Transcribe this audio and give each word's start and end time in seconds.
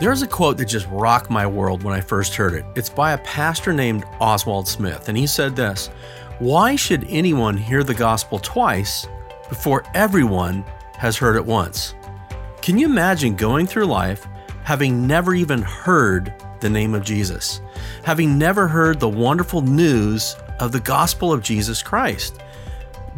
There's 0.00 0.22
a 0.22 0.28
quote 0.28 0.58
that 0.58 0.66
just 0.66 0.86
rocked 0.90 1.28
my 1.28 1.44
world 1.44 1.82
when 1.82 1.92
I 1.92 2.00
first 2.00 2.36
heard 2.36 2.54
it. 2.54 2.64
It's 2.76 2.88
by 2.88 3.14
a 3.14 3.18
pastor 3.18 3.72
named 3.72 4.04
Oswald 4.20 4.68
Smith, 4.68 5.08
and 5.08 5.18
he 5.18 5.26
said 5.26 5.56
this 5.56 5.88
Why 6.38 6.76
should 6.76 7.04
anyone 7.08 7.56
hear 7.56 7.82
the 7.82 7.94
gospel 7.94 8.38
twice 8.38 9.08
before 9.48 9.82
everyone 9.94 10.62
has 10.98 11.16
heard 11.16 11.34
it 11.34 11.44
once? 11.44 11.96
Can 12.62 12.78
you 12.78 12.86
imagine 12.86 13.34
going 13.34 13.66
through 13.66 13.86
life 13.86 14.24
having 14.62 15.04
never 15.04 15.34
even 15.34 15.62
heard 15.62 16.32
the 16.60 16.70
name 16.70 16.94
of 16.94 17.04
Jesus, 17.04 17.60
having 18.04 18.38
never 18.38 18.68
heard 18.68 19.00
the 19.00 19.08
wonderful 19.08 19.62
news 19.62 20.36
of 20.60 20.70
the 20.70 20.80
gospel 20.80 21.32
of 21.32 21.42
Jesus 21.42 21.82
Christ? 21.82 22.40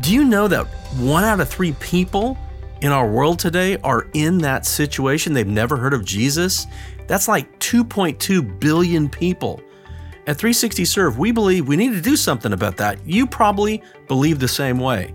Do 0.01 0.15
you 0.15 0.25
know 0.25 0.49
that 0.49 0.67
one 0.97 1.25
out 1.25 1.41
of 1.41 1.49
three 1.51 1.73
people 1.73 2.39
in 2.81 2.93
our 2.93 3.07
world 3.07 3.39
today 3.39 3.77
are 3.79 4.07
in 4.15 4.39
that 4.39 4.65
situation. 4.65 5.33
They've 5.33 5.47
never 5.47 5.77
heard 5.77 5.95
of 5.95 6.05
Jesus. 6.05 6.67
That's 7.07 7.29
like 7.29 7.59
2.2 7.59 8.59
billion 8.59 9.09
people. 9.09 9.61
At 10.27 10.37
360 10.37 10.85
Serve, 10.85 11.19
we 11.19 11.33
believe 11.33 11.67
we 11.67 11.77
need 11.77 11.93
to 11.93 12.01
do 12.01 12.17
something 12.17 12.53
about 12.53 12.77
that. 12.79 13.05
You 13.07 13.27
probably 13.27 13.83
believe 14.07 14.39
the 14.39 14.49
same 14.49 14.79
way. 14.79 15.13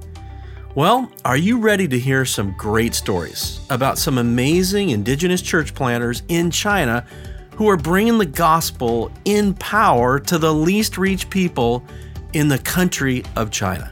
Well, 0.76 1.10
are 1.24 1.38
you 1.38 1.60
ready 1.60 1.88
to 1.88 1.98
hear 1.98 2.26
some 2.26 2.54
great 2.58 2.94
stories 2.94 3.66
about 3.70 3.98
some 3.98 4.18
amazing 4.18 4.90
indigenous 4.90 5.42
church 5.42 5.74
planters 5.74 6.24
in 6.28 6.52
China 6.52 7.06
who 7.52 7.70
are 7.70 7.78
bringing 7.78 8.18
the 8.18 8.26
gospel 8.26 9.10
in 9.24 9.54
power 9.54 10.20
to 10.20 10.38
the 10.38 10.54
least 10.54 10.98
reached 10.98 11.30
people 11.30 11.86
in 12.34 12.50
the 12.50 12.60
country 12.60 13.24
of 13.38 13.52
China? 13.52 13.90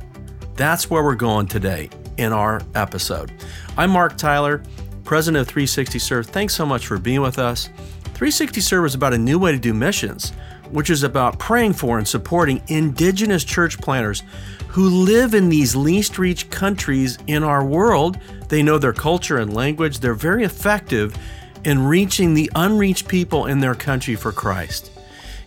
That's 0.55 0.89
where 0.89 1.03
we're 1.03 1.15
going 1.15 1.47
today 1.47 1.89
in 2.17 2.33
our 2.33 2.61
episode. 2.75 3.31
I'm 3.77 3.89
Mark 3.89 4.17
Tyler, 4.17 4.63
president 5.03 5.41
of 5.41 5.47
360 5.47 5.99
Serve. 5.99 6.27
Thanks 6.27 6.55
so 6.55 6.65
much 6.65 6.87
for 6.87 6.97
being 6.97 7.21
with 7.21 7.39
us. 7.39 7.67
360 8.03 8.61
Serve 8.61 8.85
is 8.85 8.95
about 8.95 9.13
a 9.13 9.17
new 9.17 9.39
way 9.39 9.51
to 9.51 9.59
do 9.59 9.73
missions, 9.73 10.31
which 10.71 10.89
is 10.89 11.03
about 11.03 11.39
praying 11.39 11.73
for 11.73 11.97
and 11.97 12.07
supporting 12.07 12.61
indigenous 12.67 13.43
church 13.43 13.79
planters 13.79 14.23
who 14.67 14.89
live 14.89 15.33
in 15.33 15.49
these 15.49 15.75
least 15.75 16.17
reached 16.17 16.49
countries 16.49 17.19
in 17.27 17.43
our 17.43 17.63
world. 17.63 18.17
They 18.49 18.63
know 18.63 18.77
their 18.77 18.93
culture 18.93 19.37
and 19.37 19.53
language, 19.53 19.99
they're 19.99 20.13
very 20.13 20.43
effective 20.43 21.15
in 21.63 21.85
reaching 21.85 22.33
the 22.33 22.51
unreached 22.55 23.07
people 23.07 23.45
in 23.45 23.59
their 23.59 23.75
country 23.75 24.15
for 24.15 24.31
Christ. 24.31 24.91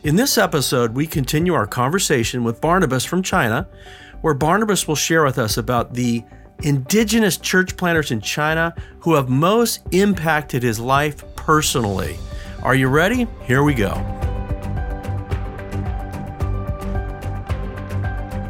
In 0.03 0.15
this 0.17 0.39
episode, 0.39 0.95
we 0.95 1.07
continue 1.07 1.55
our 1.55 1.67
conversation 1.67 2.45
with 2.45 2.61
Barnabas 2.61 3.05
from 3.05 3.23
China, 3.23 3.69
where 4.21 4.35
Barnabas 4.35 4.87
will 4.87 4.95
share 4.95 5.25
with 5.25 5.39
us 5.39 5.57
about 5.57 5.95
the 5.95 6.25
indigenous 6.63 7.37
church 7.37 7.77
planters 7.77 8.11
in 8.11 8.21
China 8.21 8.75
who 9.01 9.15
have 9.15 9.29
most 9.29 9.81
impacted 9.93 10.63
his 10.63 10.81
life 10.81 11.25
personally. 11.37 12.17
Are 12.63 12.75
you 12.75 12.89
ready? 12.89 13.27
Here 13.45 13.63
we 13.63 13.75
go. 13.75 13.93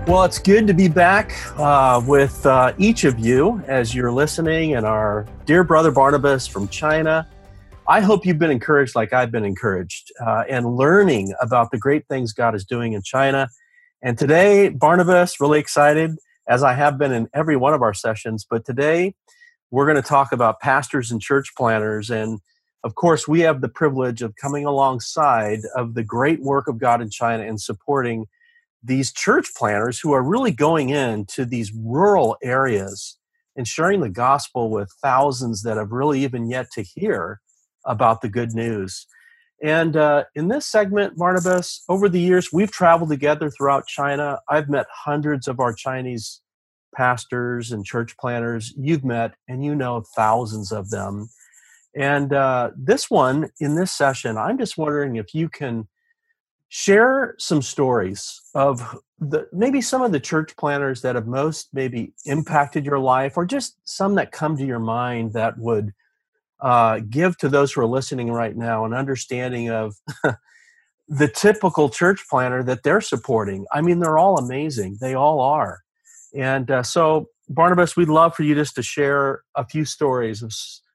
Well, 0.06 0.22
it's 0.22 0.38
good 0.38 0.68
to 0.68 0.74
be 0.74 0.86
back 0.86 1.32
uh, 1.58 2.00
with 2.06 2.46
uh, 2.46 2.72
each 2.78 3.02
of 3.02 3.18
you 3.18 3.60
as 3.66 3.92
you're 3.92 4.12
listening, 4.12 4.76
and 4.76 4.86
our 4.86 5.26
dear 5.46 5.64
brother 5.64 5.90
Barnabas 5.90 6.46
from 6.46 6.68
China. 6.68 7.28
I 7.88 8.00
hope 8.00 8.24
you've 8.24 8.38
been 8.38 8.52
encouraged 8.52 8.94
like 8.94 9.12
I've 9.12 9.32
been 9.32 9.44
encouraged 9.44 10.12
uh, 10.24 10.44
and 10.48 10.76
learning 10.76 11.34
about 11.40 11.72
the 11.72 11.78
great 11.78 12.06
things 12.08 12.32
God 12.32 12.54
is 12.54 12.64
doing 12.64 12.92
in 12.92 13.02
China. 13.02 13.48
And 14.00 14.16
today, 14.16 14.68
Barnabas, 14.68 15.40
really 15.40 15.58
excited 15.58 16.16
as 16.48 16.62
I 16.62 16.74
have 16.74 16.98
been 16.98 17.12
in 17.12 17.28
every 17.34 17.56
one 17.56 17.74
of 17.74 17.82
our 17.82 17.94
sessions. 17.94 18.46
But 18.48 18.64
today, 18.64 19.14
we're 19.70 19.86
going 19.86 20.00
to 20.00 20.08
talk 20.08 20.32
about 20.32 20.60
pastors 20.60 21.10
and 21.10 21.20
church 21.20 21.52
planners. 21.56 22.10
And 22.10 22.40
of 22.84 22.94
course, 22.94 23.26
we 23.26 23.40
have 23.40 23.60
the 23.60 23.68
privilege 23.68 24.22
of 24.22 24.36
coming 24.36 24.64
alongside 24.64 25.60
of 25.74 25.94
the 25.94 26.04
great 26.04 26.40
work 26.40 26.68
of 26.68 26.78
God 26.78 27.02
in 27.02 27.10
China 27.10 27.44
and 27.44 27.60
supporting 27.60 28.26
these 28.82 29.12
church 29.12 29.48
planners 29.56 29.98
who 29.98 30.12
are 30.12 30.22
really 30.22 30.52
going 30.52 30.90
into 30.90 31.44
these 31.44 31.72
rural 31.72 32.36
areas 32.42 33.18
and 33.56 33.66
sharing 33.66 34.00
the 34.00 34.08
gospel 34.08 34.70
with 34.70 34.92
thousands 35.02 35.62
that 35.62 35.76
have 35.76 35.90
really 35.90 36.22
even 36.22 36.48
yet 36.48 36.70
to 36.72 36.82
hear 36.82 37.40
about 37.84 38.20
the 38.20 38.28
good 38.28 38.54
news. 38.54 39.06
And 39.62 39.96
uh, 39.96 40.24
in 40.34 40.48
this 40.48 40.66
segment, 40.66 41.16
Barnabas, 41.16 41.82
over 41.88 42.08
the 42.08 42.20
years, 42.20 42.52
we've 42.52 42.70
traveled 42.70 43.08
together 43.08 43.50
throughout 43.50 43.86
China. 43.86 44.38
I've 44.48 44.68
met 44.68 44.86
hundreds 44.92 45.48
of 45.48 45.60
our 45.60 45.72
Chinese 45.72 46.42
pastors 46.94 47.72
and 47.72 47.84
church 47.84 48.16
planners 48.16 48.74
You've 48.76 49.04
met, 49.04 49.34
and 49.48 49.64
you 49.64 49.74
know 49.74 50.04
thousands 50.14 50.72
of 50.72 50.90
them. 50.90 51.28
And 51.94 52.32
uh, 52.32 52.70
this 52.76 53.10
one, 53.10 53.50
in 53.58 53.74
this 53.74 53.92
session, 53.92 54.36
I'm 54.36 54.58
just 54.58 54.76
wondering 54.76 55.16
if 55.16 55.34
you 55.34 55.48
can 55.48 55.88
share 56.68 57.34
some 57.38 57.62
stories 57.62 58.40
of 58.54 58.98
the 59.18 59.48
maybe 59.52 59.80
some 59.80 60.02
of 60.02 60.12
the 60.12 60.20
church 60.20 60.54
planners 60.56 61.00
that 61.02 61.14
have 61.14 61.26
most 61.26 61.68
maybe 61.72 62.12
impacted 62.26 62.84
your 62.84 62.98
life, 62.98 63.36
or 63.36 63.46
just 63.46 63.78
some 63.84 64.14
that 64.16 64.32
come 64.32 64.56
to 64.56 64.66
your 64.66 64.78
mind 64.78 65.32
that 65.32 65.56
would 65.58 65.92
uh, 66.60 67.00
give 67.10 67.36
to 67.38 67.48
those 67.48 67.72
who 67.72 67.80
are 67.80 67.86
listening 67.86 68.30
right 68.30 68.56
now 68.56 68.84
an 68.84 68.92
understanding 68.92 69.70
of 69.70 69.96
the 71.08 71.28
typical 71.28 71.88
church 71.88 72.24
planner 72.28 72.62
that 72.62 72.82
they're 72.82 73.00
supporting. 73.00 73.66
I 73.72 73.80
mean, 73.80 74.00
they're 74.00 74.18
all 74.18 74.38
amazing. 74.38 74.98
They 75.00 75.14
all 75.14 75.40
are. 75.40 75.80
And 76.36 76.70
uh, 76.70 76.82
so, 76.82 77.28
Barnabas, 77.48 77.96
we'd 77.96 78.08
love 78.08 78.34
for 78.34 78.42
you 78.42 78.54
just 78.54 78.74
to 78.76 78.82
share 78.82 79.42
a 79.54 79.64
few 79.64 79.84
stories 79.84 80.42
of 80.42 80.52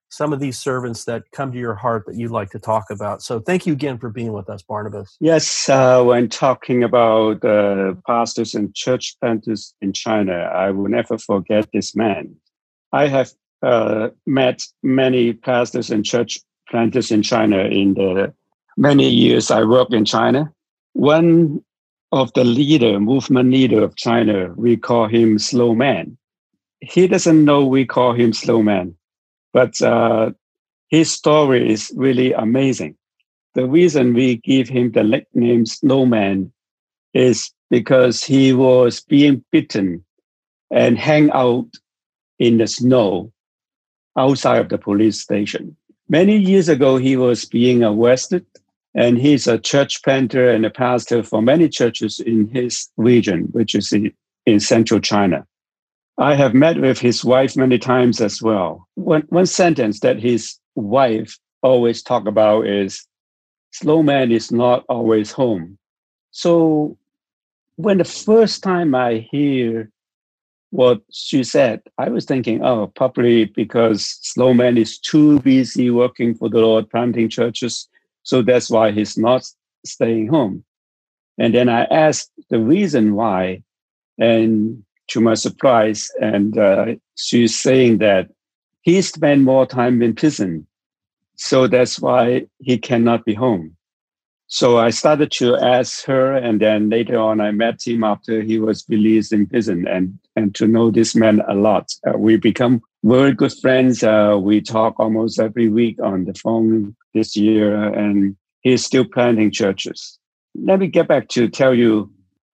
some 0.10 0.34
of 0.34 0.40
these 0.40 0.60
servants 0.60 1.06
that 1.06 1.24
come 1.32 1.52
to 1.54 1.58
your 1.58 1.74
heart 1.76 2.04
that 2.06 2.16
you'd 2.16 2.32
like 2.32 2.50
to 2.52 2.60
talk 2.60 2.90
about. 2.90 3.22
So, 3.22 3.40
thank 3.40 3.66
you 3.66 3.74
again 3.74 3.98
for 3.98 4.10
being 4.10 4.34
with 4.34 4.50
us, 4.50 4.62
Barnabas. 4.62 5.18
Yes, 5.20 5.70
uh, 5.70 6.04
when 6.04 6.30
talking 6.30 6.84
about 6.84 7.44
uh, 7.44 7.94
pastors 8.06 8.54
and 8.54 8.74
church 8.76 9.16
planters 9.20 9.74
in 9.82 9.94
China, 9.94 10.34
I 10.34 10.72
will 10.72 10.90
never 10.90 11.18
forget 11.18 11.68
this 11.74 11.96
man. 11.96 12.36
I 12.94 13.08
have 13.08 13.32
uh, 13.64 14.10
met 14.26 14.66
many 14.84 15.34
pastors 15.34 15.90
and 15.90 16.06
church 16.06 16.40
planters 16.70 17.12
in 17.12 17.22
China 17.22 17.60
in 17.60 17.94
the 17.94 18.34
many 18.78 19.10
years 19.10 19.52
I 19.52 19.64
worked 19.64 19.94
in 19.94 20.06
China. 20.06 20.52
One 20.94 21.64
of 22.12 22.32
the 22.34 22.44
leader, 22.44 23.00
movement 23.00 23.52
leader 23.52 23.84
of 23.84 23.96
China, 23.96 24.54
we 24.56 24.76
call 24.76 25.08
him 25.08 25.40
Snowman. 25.40 26.18
He 26.82 27.08
doesn't 27.08 27.46
know 27.46 27.66
we 27.66 27.86
call 27.86 28.14
him 28.14 28.34
Snowman, 28.34 28.96
but 29.54 29.80
uh, 29.82 30.32
his 30.90 31.12
story 31.12 31.72
is 31.72 31.92
really 31.96 32.34
amazing. 32.34 32.98
The 33.54 33.68
reason 33.68 34.14
we 34.14 34.38
give 34.38 34.68
him 34.68 34.92
the 34.92 35.04
nickname 35.04 35.66
Snowman 35.66 36.52
is 37.14 37.52
because 37.70 38.24
he 38.24 38.54
was 38.54 39.02
being 39.02 39.44
bitten 39.52 40.04
and 40.70 40.98
hang 40.98 41.32
out 41.32 41.68
in 42.40 42.58
the 42.58 42.68
snow 42.68 43.32
outside 44.18 44.60
of 44.60 44.70
the 44.70 44.78
police 44.78 45.20
station. 45.20 45.76
Many 46.10 46.38
years 46.38 46.68
ago, 46.68 46.98
he 46.98 47.16
was 47.16 47.46
being 47.46 47.84
arrested, 47.84 48.46
and 48.94 49.18
he's 49.18 49.48
a 49.48 49.58
church 49.58 50.04
planter 50.04 50.50
and 50.50 50.66
a 50.66 50.70
pastor 50.70 51.24
for 51.24 51.42
many 51.42 51.70
churches 51.70 52.20
in 52.20 52.48
his 52.50 52.90
region, 52.98 53.44
which 53.52 53.74
is 53.76 53.92
in, 53.92 54.14
in 54.46 54.60
central 54.60 55.00
China. 55.00 55.46
I 56.18 56.36
have 56.36 56.54
met 56.54 56.80
with 56.80 57.00
his 57.00 57.24
wife 57.24 57.56
many 57.56 57.80
times 57.80 58.20
as 58.22 58.42
well. 58.42 58.88
One, 58.96 59.24
one 59.30 59.46
sentence 59.46 60.02
that 60.02 60.20
his 60.20 60.58
wife 60.76 61.38
always 61.62 62.04
talk 62.04 62.28
about 62.28 62.68
is, 62.68 63.06
Snowman 63.72 64.32
is 64.32 64.52
not 64.52 64.84
always 64.90 65.32
home. 65.32 65.78
So 66.32 66.98
when 67.78 67.98
the 67.98 68.04
first 68.04 68.62
time 68.62 68.94
I 68.94 69.28
hear 69.32 69.90
what 70.72 71.02
she 71.12 71.44
said, 71.44 71.82
I 71.98 72.10
was 72.10 72.26
thinking, 72.26 72.64
oh, 72.64 72.88
probably 72.88 73.46
because 73.46 74.06
Snowman 74.22 74.78
is 74.78 75.00
too 75.00 75.40
busy 75.40 75.90
working 75.90 76.36
for 76.36 76.50
the 76.50 76.60
Lord, 76.60 76.90
planting 76.90 77.30
churches. 77.30 77.88
So 78.24 78.42
that's 78.42 78.70
why 78.70 78.92
he's 78.92 79.18
not 79.18 79.46
staying 79.86 80.28
home. 80.28 80.64
And 81.38 81.54
then 81.54 81.70
I 81.70 81.86
asked 81.86 82.32
the 82.50 82.60
reason 82.60 83.16
why. 83.16 83.64
And 84.18 84.84
to 85.08 85.20
my 85.20 85.34
surprise, 85.34 86.10
and 86.22 86.58
uh, 86.58 86.96
she's 87.16 87.58
saying 87.58 87.98
that 87.98 88.30
he 88.82 89.02
spent 89.02 89.42
more 89.42 89.66
time 89.66 90.02
in 90.02 90.16
prison. 90.16 90.68
So 91.36 91.68
that's 91.68 92.00
why 92.00 92.48
he 92.60 92.78
cannot 92.78 93.26
be 93.26 93.34
home. 93.34 93.76
So 94.48 94.78
I 94.78 94.90
started 94.90 95.32
to 95.34 95.56
ask 95.56 96.06
her, 96.06 96.36
and 96.36 96.60
then 96.60 96.90
later 96.90 97.18
on, 97.18 97.40
I 97.40 97.52
met 97.52 97.82
him 97.86 98.04
after 98.04 98.42
he 98.42 98.60
was 98.60 98.86
released 98.90 99.32
in 99.32 99.48
prison, 99.48 99.88
and 99.88 100.20
and 100.36 100.54
to 100.56 100.68
know 100.68 100.92
this 100.92 101.16
man 101.16 101.42
a 101.48 101.56
lot. 101.56 101.94
Uh, 102.06 102.18
we 102.18 102.36
become 102.36 102.82
very 103.04 103.34
good 103.34 103.54
friends. 103.62 104.04
Uh, 104.04 104.38
we 104.40 104.62
talk 104.62 105.00
almost 105.00 105.40
every 105.40 105.70
week 105.70 105.98
on 106.02 106.26
the 106.26 106.34
phone 106.34 106.96
this 107.14 107.36
year, 107.36 107.76
and 107.76 108.36
he's 108.62 108.86
still 108.86 109.06
planting 109.06 109.52
churches. 109.52 110.20
Let 110.56 110.80
me 110.80 110.88
get 110.88 111.08
back 111.08 111.28
to 111.30 111.50
tell 111.50 111.74
you 111.74 112.12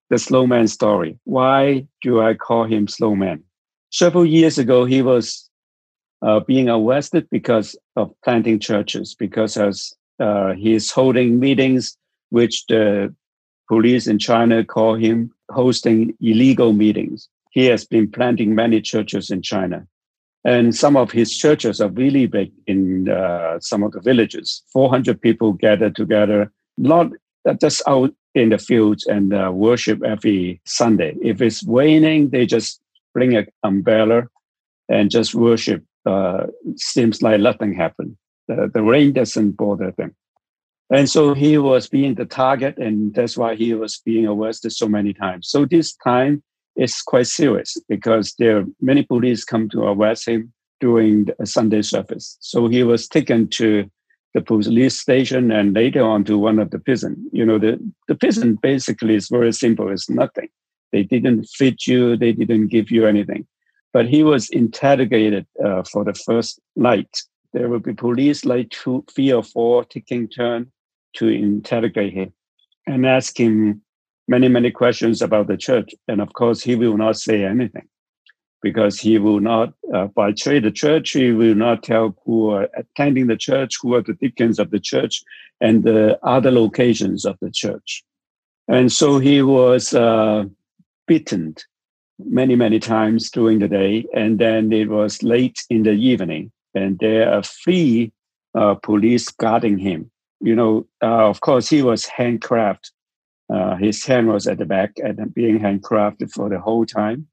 the 0.09 0.17
Snowman 0.17 0.67
story. 0.67 1.19
Why 1.25 1.87
do 2.01 2.21
I 2.21 2.33
call 2.33 2.65
him 2.65 2.87
Snowman? 2.87 3.43
Several 3.91 4.25
years 4.25 4.57
ago, 4.57 4.85
he 4.85 5.01
was 5.01 5.49
uh, 6.21 6.39
being 6.41 6.69
arrested 6.69 7.27
because 7.29 7.75
of 7.95 8.11
planting 8.23 8.59
churches, 8.59 9.15
because 9.15 9.57
as 9.57 9.93
Uh, 10.19 10.57
he 10.57 10.73
is 10.73 10.93
holding 10.95 11.37
meetings, 11.39 11.95
which 12.33 12.65
the 12.67 13.13
police 13.67 14.09
in 14.11 14.17
China 14.17 14.65
call 14.65 14.97
him 14.97 15.29
hosting 15.49 16.17
illegal 16.19 16.73
meetings. 16.73 17.29
He 17.51 17.69
has 17.69 17.85
been 17.85 18.09
planting 18.09 18.55
many 18.55 18.81
churches 18.81 19.29
in 19.29 19.41
China. 19.43 19.85
And 20.47 20.73
some 20.73 20.95
of 20.95 21.11
his 21.11 21.37
churches 21.37 21.81
are 21.81 21.89
really 21.89 22.25
big 22.25 22.53
in 22.67 23.09
uh, 23.09 23.59
some 23.59 23.83
of 23.83 23.91
the 23.91 23.99
villages. 23.99 24.63
400 24.71 25.21
people 25.21 25.51
gather 25.51 25.89
together, 25.89 26.53
not 26.77 27.11
just 27.59 27.81
out 27.85 28.13
in 28.33 28.49
the 28.49 28.57
fields 28.57 29.05
and 29.07 29.33
uh, 29.33 29.51
worship 29.53 30.01
every 30.05 30.61
Sunday. 30.65 31.17
If 31.21 31.41
it's 31.41 31.67
raining, 31.67 32.29
they 32.29 32.45
just 32.45 32.79
bring 33.13 33.35
an 33.35 33.47
umbrella 33.63 34.23
and 34.87 35.11
just 35.11 35.35
worship. 35.35 35.83
Uh, 36.05 36.45
seems 36.77 37.21
like 37.21 37.41
nothing 37.41 37.73
happened. 37.73 38.15
The, 38.47 38.71
the 38.73 38.81
rain 38.81 39.11
doesn't 39.11 39.57
bother 39.57 39.93
them. 39.97 40.15
And 40.89 41.09
so 41.09 41.33
he 41.33 41.57
was 41.57 41.89
being 41.89 42.15
the 42.15 42.23
target, 42.23 42.77
and 42.77 43.13
that's 43.13 43.35
why 43.37 43.55
he 43.55 43.73
was 43.73 44.01
being 44.05 44.25
arrested 44.25 44.71
so 44.71 44.87
many 44.87 45.13
times. 45.13 45.49
So 45.49 45.65
this 45.65 45.93
time 45.95 46.41
is 46.77 47.01
quite 47.01 47.27
serious 47.27 47.77
because 47.89 48.33
there 48.37 48.59
are 48.59 48.65
many 48.81 49.03
police 49.03 49.43
come 49.43 49.67
to 49.69 49.83
arrest 49.83 50.27
him 50.27 50.53
during 50.79 51.25
the 51.25 51.45
Sunday 51.45 51.81
service. 51.81 52.37
So 52.39 52.67
he 52.67 52.83
was 52.83 53.07
taken 53.07 53.47
to 53.49 53.89
the 54.33 54.41
police 54.41 54.99
station 54.99 55.51
and 55.51 55.73
later 55.73 56.03
on 56.03 56.23
to 56.25 56.37
one 56.37 56.59
of 56.59 56.69
the 56.69 56.79
prison. 56.79 57.27
You 57.31 57.45
know, 57.45 57.57
the, 57.57 57.79
the 58.07 58.15
prison 58.15 58.55
basically 58.61 59.15
is 59.15 59.29
very 59.29 59.51
simple. 59.51 59.89
It's 59.91 60.09
nothing. 60.09 60.49
They 60.91 61.03
didn't 61.03 61.45
feed 61.45 61.87
you. 61.87 62.15
They 62.15 62.31
didn't 62.31 62.67
give 62.67 62.91
you 62.91 63.07
anything. 63.07 63.47
But 63.93 64.07
he 64.07 64.23
was 64.23 64.49
interrogated 64.49 65.47
uh, 65.63 65.83
for 65.83 66.03
the 66.03 66.13
first 66.13 66.59
night. 66.75 67.09
There 67.53 67.69
will 67.69 67.79
be 67.79 67.93
police 67.93 68.45
like 68.45 68.69
two, 68.69 69.03
three 69.13 69.31
or 69.31 69.43
four 69.43 69.83
taking 69.85 70.27
turn 70.27 70.71
to 71.15 71.27
interrogate 71.27 72.13
him 72.13 72.33
and 72.85 73.05
ask 73.05 73.39
him 73.39 73.81
many, 74.27 74.47
many 74.47 74.71
questions 74.71 75.21
about 75.21 75.47
the 75.47 75.57
church. 75.57 75.93
And 76.07 76.21
of 76.21 76.33
course, 76.33 76.61
he 76.61 76.75
will 76.75 76.97
not 76.97 77.17
say 77.17 77.43
anything 77.43 77.87
because 78.61 78.99
he 78.99 79.17
will 79.17 79.39
not 79.39 79.73
uh, 79.93 80.07
betray 80.07 80.59
the 80.59 80.71
church. 80.71 81.11
He 81.11 81.31
will 81.31 81.55
not 81.55 81.83
tell 81.83 82.15
who 82.25 82.49
are 82.49 82.67
attending 82.75 83.27
the 83.27 83.37
church, 83.37 83.75
who 83.81 83.93
are 83.95 84.01
the 84.01 84.13
deacons 84.13 84.59
of 84.59 84.71
the 84.71 84.79
church, 84.79 85.23
and 85.61 85.83
the 85.83 86.19
other 86.23 86.51
locations 86.51 87.25
of 87.25 87.37
the 87.41 87.51
church. 87.51 88.03
And 88.67 88.91
so 88.91 89.19
he 89.19 89.41
was 89.41 89.93
uh, 89.93 90.45
beaten 91.07 91.55
many, 92.19 92.55
many 92.55 92.79
times 92.79 93.29
during 93.29 93.59
the 93.59 93.67
day. 93.67 94.05
And 94.13 94.39
then 94.39 94.73
it 94.73 94.89
was 94.89 95.23
late 95.23 95.59
in 95.69 95.83
the 95.83 95.91
evening, 95.91 96.51
and 96.73 96.99
there 96.99 97.31
are 97.31 97.43
three 97.43 98.11
uh, 98.55 98.75
police 98.75 99.29
guarding 99.29 99.77
him. 99.77 100.11
You 100.41 100.55
know, 100.55 100.87
uh, 101.01 101.29
of 101.29 101.41
course, 101.41 101.69
he 101.69 101.81
was 101.81 102.05
handcuffed 102.05 102.91
uh, 103.49 103.75
his 103.75 104.05
hand 104.05 104.27
was 104.27 104.47
at 104.47 104.57
the 104.57 104.65
back 104.65 104.91
and 104.97 105.33
being 105.33 105.59
handcuffed 105.59 106.23
for 106.33 106.49
the 106.49 106.59
whole 106.59 106.85
time 106.85 107.27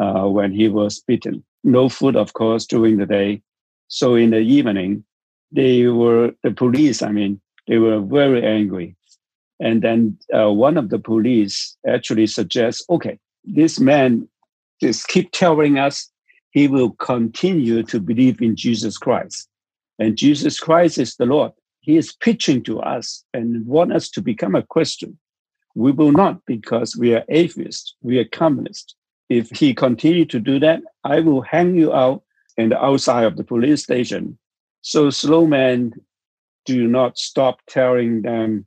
uh, 0.00 0.24
when 0.24 0.52
he 0.52 0.68
was 0.68 1.00
beaten. 1.00 1.44
No 1.64 1.88
food, 1.88 2.16
of 2.16 2.32
course, 2.34 2.66
during 2.66 2.98
the 2.98 3.06
day. 3.06 3.42
So 3.88 4.14
in 4.14 4.30
the 4.30 4.38
evening, 4.38 5.04
they 5.52 5.86
were 5.86 6.32
the 6.42 6.50
police. 6.50 7.02
I 7.02 7.10
mean, 7.10 7.40
they 7.66 7.78
were 7.78 8.00
very 8.00 8.44
angry. 8.44 8.96
And 9.58 9.82
then 9.82 10.18
uh, 10.36 10.52
one 10.52 10.76
of 10.76 10.90
the 10.90 10.98
police 10.98 11.76
actually 11.88 12.26
suggests, 12.26 12.84
okay, 12.90 13.18
this 13.44 13.80
man 13.80 14.28
just 14.80 15.08
keep 15.08 15.32
telling 15.32 15.78
us 15.78 16.10
he 16.50 16.68
will 16.68 16.90
continue 16.92 17.82
to 17.84 18.00
believe 18.00 18.40
in 18.40 18.54
Jesus 18.54 18.98
Christ. 18.98 19.48
And 19.98 20.16
Jesus 20.16 20.60
Christ 20.60 20.98
is 20.98 21.16
the 21.16 21.26
Lord. 21.26 21.52
He 21.80 21.96
is 21.96 22.12
preaching 22.12 22.62
to 22.64 22.80
us 22.80 23.24
and 23.32 23.66
want 23.66 23.92
us 23.92 24.10
to 24.10 24.20
become 24.20 24.54
a 24.54 24.62
Christian. 24.62 25.18
We 25.76 25.92
will 25.92 26.10
not 26.10 26.40
because 26.46 26.96
we 26.96 27.14
are 27.14 27.24
atheists, 27.28 27.94
we 28.00 28.18
are 28.18 28.24
communists. 28.24 28.94
If 29.28 29.50
he 29.50 29.74
continue 29.74 30.24
to 30.24 30.40
do 30.40 30.58
that, 30.60 30.80
I 31.04 31.20
will 31.20 31.42
hang 31.42 31.76
you 31.76 31.92
out 31.92 32.22
the 32.56 32.82
outside 32.82 33.24
of 33.24 33.36
the 33.36 33.44
police 33.44 33.82
station. 33.82 34.38
So 34.80 35.10
Snowman 35.10 35.92
do 36.64 36.88
not 36.88 37.18
stop 37.18 37.60
telling 37.68 38.22
them 38.22 38.66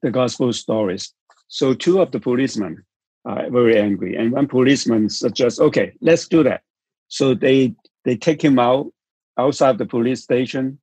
the 0.00 0.12
gospel 0.12 0.52
stories. 0.52 1.12
So 1.48 1.74
two 1.74 2.00
of 2.00 2.12
the 2.12 2.20
policemen 2.20 2.84
are 3.24 3.50
very 3.50 3.76
angry, 3.76 4.14
and 4.14 4.30
one 4.30 4.46
policeman 4.46 5.08
suggests, 5.08 5.58
"Okay, 5.58 5.92
let's 6.00 6.28
do 6.28 6.44
that." 6.44 6.62
So 7.08 7.34
they 7.34 7.74
they 8.04 8.16
take 8.16 8.40
him 8.42 8.60
out 8.60 8.92
outside 9.36 9.78
the 9.78 9.86
police 9.86 10.22
station, 10.22 10.78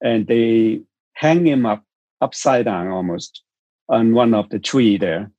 and 0.00 0.26
they 0.28 0.82
hang 1.14 1.44
him 1.46 1.66
up 1.66 1.82
upside 2.20 2.66
down 2.66 2.88
almost 2.88 3.42
on 3.88 4.14
one 4.14 4.34
of 4.34 4.48
the 4.48 4.58
tree 4.58 4.98
there 4.98 5.30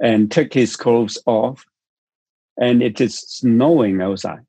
and 0.00 0.30
took 0.30 0.52
his 0.52 0.76
clothes 0.76 1.18
off. 1.26 1.64
And 2.58 2.82
it 2.82 3.00
is 3.00 3.18
snowing 3.18 4.02
outside. 4.02 4.44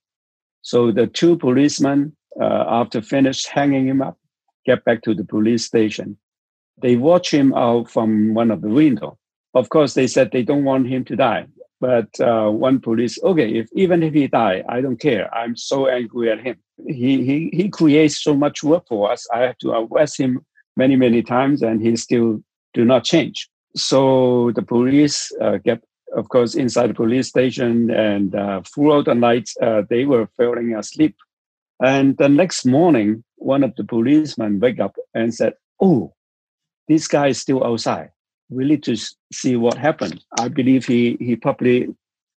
So 0.61 0.91
the 0.91 1.07
two 1.07 1.37
policemen 1.37 2.15
uh, 2.39 2.65
after 2.67 3.01
finished 3.01 3.47
hanging 3.47 3.87
him 3.87 4.01
up 4.01 4.17
get 4.65 4.83
back 4.85 5.01
to 5.03 5.13
the 5.13 5.23
police 5.23 5.65
station. 5.65 6.17
They 6.81 6.95
watch 6.95 7.33
him 7.33 7.53
out 7.53 7.89
from 7.89 8.33
one 8.33 8.51
of 8.51 8.61
the 8.61 8.69
window. 8.69 9.17
Of 9.53 9.69
course 9.69 9.93
they 9.93 10.07
said 10.07 10.31
they 10.31 10.43
don't 10.43 10.65
want 10.65 10.87
him 10.87 11.03
to 11.05 11.15
die 11.15 11.47
but 11.81 12.07
uh, 12.21 12.49
one 12.49 12.79
police 12.79 13.21
okay 13.23 13.49
if 13.55 13.67
even 13.73 14.03
if 14.03 14.13
he 14.13 14.27
die 14.27 14.63
i 14.69 14.79
don't 14.79 15.01
care. 15.01 15.33
I'm 15.35 15.57
so 15.57 15.87
angry 15.87 16.31
at 16.31 16.39
him. 16.39 16.57
He, 16.87 17.25
he 17.25 17.49
he 17.51 17.69
creates 17.69 18.23
so 18.23 18.35
much 18.35 18.63
work 18.63 18.87
for 18.87 19.11
us. 19.11 19.27
I 19.33 19.39
have 19.41 19.57
to 19.57 19.71
arrest 19.71 20.19
him 20.19 20.45
many 20.77 20.95
many 20.95 21.21
times 21.23 21.61
and 21.61 21.81
he 21.81 21.95
still 21.97 22.41
do 22.73 22.85
not 22.85 23.03
change. 23.03 23.49
So 23.75 24.51
the 24.55 24.61
police 24.61 25.31
uh, 25.41 25.57
get, 25.57 25.83
of 26.15 26.29
course, 26.29 26.55
inside 26.55 26.87
the 26.87 26.93
police 26.93 27.29
station, 27.29 27.89
and 27.89 28.35
uh, 28.35 28.61
throughout 28.61 29.05
the 29.05 29.15
night 29.15 29.49
uh, 29.61 29.83
they 29.89 30.05
were 30.05 30.27
falling 30.37 30.75
asleep. 30.75 31.15
And 31.81 32.17
the 32.17 32.29
next 32.29 32.65
morning, 32.65 33.23
one 33.37 33.63
of 33.63 33.75
the 33.75 33.83
policemen 33.83 34.59
wake 34.59 34.79
up 34.79 34.95
and 35.13 35.33
said, 35.33 35.53
"Oh, 35.79 36.13
this 36.87 37.07
guy 37.07 37.27
is 37.27 37.39
still 37.39 37.63
outside. 37.63 38.09
We 38.49 38.65
need 38.65 38.83
to 38.83 38.97
see 39.31 39.55
what 39.55 39.77
happened. 39.77 40.23
I 40.39 40.49
believe 40.49 40.85
he 40.85 41.17
he 41.19 41.35
probably 41.35 41.87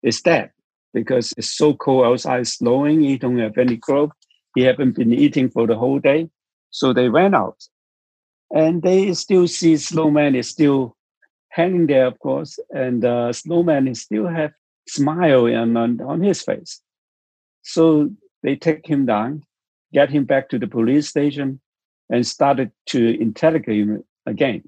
is 0.03 0.23
dead 0.23 0.51
because 0.93 1.35
it's 1.37 1.51
so 1.51 1.75
cold 1.75 2.07
outside, 2.07 2.47
snowing. 2.47 3.01
He 3.01 3.19
don't 3.19 3.39
have 3.39 3.59
any 3.59 3.77
clothes. 3.77 4.13
He 4.55 4.63
haven't 4.63 4.95
been 4.95 5.13
eating 5.13 5.51
for 5.51 5.67
the 5.67 5.77
whole 5.77 5.99
day. 5.99 6.31
So 6.71 6.93
they 6.93 7.09
went 7.09 7.35
out 7.35 7.57
and 8.55 8.83
they 8.83 9.13
still 9.15 9.49
see 9.49 9.77
snowman 9.77 10.37
is 10.37 10.49
still 10.49 10.97
hanging 11.49 11.87
there, 11.89 12.07
of 12.07 12.19
course, 12.21 12.59
and 12.71 13.05
uh, 13.05 13.33
snowman 13.33 13.89
is 13.89 14.03
still 14.03 14.29
have 14.29 14.53
smile 14.89 15.47
on, 15.47 15.77
on, 15.77 16.01
on 16.01 16.23
his 16.23 16.41
face. 16.41 16.81
So 17.63 18.11
they 18.43 18.55
take 18.55 18.87
him 18.87 19.07
down, 19.07 19.45
get 19.93 20.09
him 20.09 20.25
back 20.25 20.49
to 20.51 20.59
the 20.59 20.69
police 20.69 21.09
station, 21.09 21.61
and 22.09 22.25
started 22.25 22.71
to 22.87 23.21
interrogate 23.21 23.89
him 23.89 24.05
again. 24.25 24.63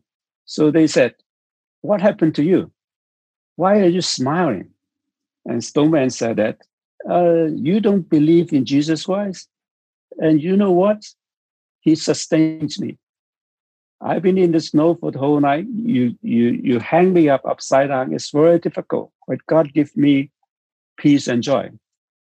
So 0.47 0.71
they 0.71 0.89
said, 0.89 1.15
"What 1.83 2.01
happened 2.01 2.35
to 2.37 2.43
you? 2.43 2.73
Why 3.55 3.81
are 3.81 3.89
you 3.89 4.03
smiling?" 4.03 4.71
And 5.45 5.63
Snowman 5.63 6.11
said 6.11 6.37
that 6.37 6.59
uh, 7.09 7.45
you 7.55 7.81
don't 7.81 8.09
believe 8.09 8.53
in 8.53 8.65
Jesus 8.65 9.05
Christ, 9.05 9.49
and 10.19 10.43
you 10.43 10.57
know 10.57 10.73
what? 10.73 11.05
He 11.81 11.95
sustains 11.95 12.81
me. 12.81 12.99
I've 14.01 14.23
been 14.23 14.39
in 14.39 14.53
the 14.53 14.61
snow 14.61 14.95
for 14.95 15.11
the 15.11 15.19
whole 15.19 15.41
night. 15.41 15.67
You 15.75 16.17
you 16.23 16.51
you 16.63 16.79
hang 16.79 17.13
me 17.13 17.29
up 17.29 17.43
upside 17.47 17.89
down. 17.89 18.13
It's 18.13 18.31
very 18.31 18.59
difficult, 18.59 19.13
but 19.27 19.45
God 19.47 19.73
give 19.73 19.97
me 19.97 20.31
peace 20.99 21.29
and 21.29 21.43
joy. 21.43 21.71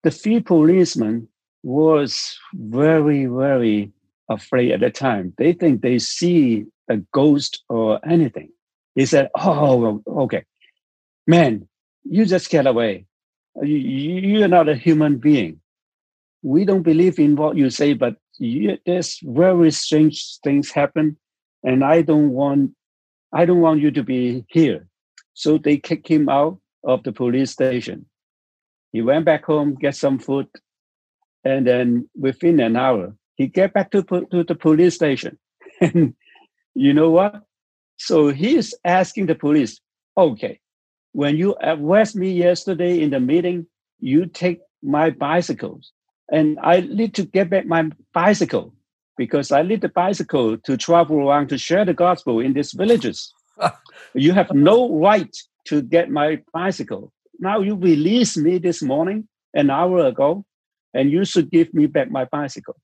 The 0.03 0.11
three 0.11 0.41
policemen 0.41 1.29
was 1.63 2.37
very 2.53 3.25
very 3.25 3.91
afraid 4.29 4.71
at 4.71 4.81
the 4.81 4.89
time. 4.89 5.33
They 5.37 5.53
think 5.53 5.81
they 5.81 5.99
see 5.99 6.65
a 6.89 6.97
ghost 7.13 7.63
or 7.69 7.99
anything. 8.05 8.49
He 8.95 9.05
said, 9.05 9.29
"Oh, 9.35 10.03
okay, 10.07 10.43
man, 11.25 11.67
you 12.03 12.25
just 12.25 12.49
get 12.49 12.67
away. 12.67 13.05
You, 13.61 13.77
you, 13.77 14.43
are 14.43 14.49
not 14.49 14.67
a 14.67 14.75
human 14.75 15.17
being. 15.17 15.61
We 16.41 16.65
don't 16.65 16.81
believe 16.81 17.19
in 17.19 17.35
what 17.35 17.55
you 17.55 17.69
say, 17.69 17.93
but 17.93 18.17
you, 18.37 18.77
there's 18.85 19.19
very 19.23 19.71
strange 19.71 20.39
things 20.43 20.71
happen 20.71 21.17
and 21.63 21.83
I 21.83 22.01
don't 22.01 22.31
want 22.31 22.71
I 23.33 23.45
don't 23.45 23.61
want 23.61 23.81
you 23.81 23.91
to 23.91 24.03
be 24.03 24.45
here. 24.49 24.87
So 25.33 25.57
they 25.57 25.77
kicked 25.77 26.07
him 26.07 26.29
out 26.29 26.59
of 26.83 27.03
the 27.03 27.11
police 27.11 27.51
station. 27.51 28.05
He 28.91 29.01
went 29.01 29.25
back 29.25 29.45
home, 29.45 29.75
get 29.75 29.95
some 29.95 30.19
food, 30.19 30.47
and 31.43 31.65
then 31.65 32.07
within 32.15 32.59
an 32.59 32.75
hour, 32.75 33.15
he 33.35 33.47
get 33.47 33.73
back 33.73 33.89
to, 33.91 34.03
to 34.03 34.43
the 34.43 34.55
police 34.55 34.93
station. 34.93 35.39
and 35.81 36.13
you 36.75 36.93
know 36.93 37.09
what? 37.09 37.41
So 37.97 38.29
he's 38.29 38.75
asking 38.85 39.25
the 39.25 39.35
police, 39.35 39.79
okay, 40.15 40.59
when 41.13 41.37
you 41.37 41.55
arrest 41.61 42.15
me 42.15 42.31
yesterday 42.31 43.01
in 43.01 43.09
the 43.09 43.19
meeting, 43.19 43.65
you 43.99 44.25
take 44.27 44.59
my 44.83 45.09
bicycles 45.09 45.91
and 46.31 46.59
I 46.61 46.81
need 46.81 47.15
to 47.15 47.23
get 47.23 47.49
back 47.49 47.65
my 47.65 47.89
bicycle. 48.13 48.73
Because 49.17 49.51
I 49.51 49.61
need 49.61 49.81
the 49.81 49.89
bicycle 49.89 50.57
to 50.57 50.77
travel 50.77 51.27
around 51.27 51.49
to 51.49 51.57
share 51.57 51.85
the 51.85 51.93
gospel 51.93 52.39
in 52.39 52.53
these 52.53 52.71
villages. 52.71 53.33
you 54.13 54.33
have 54.33 54.51
no 54.53 54.97
right 54.97 55.35
to 55.65 55.81
get 55.81 56.09
my 56.09 56.41
bicycle. 56.53 57.11
Now 57.39 57.59
you 57.59 57.75
released 57.75 58.37
me 58.37 58.57
this 58.57 58.81
morning, 58.81 59.27
an 59.53 59.69
hour 59.69 60.05
ago, 60.05 60.45
and 60.93 61.11
you 61.11 61.25
should 61.25 61.51
give 61.51 61.73
me 61.73 61.85
back 61.87 62.11
my 62.11 62.25
bicycle. 62.25 62.75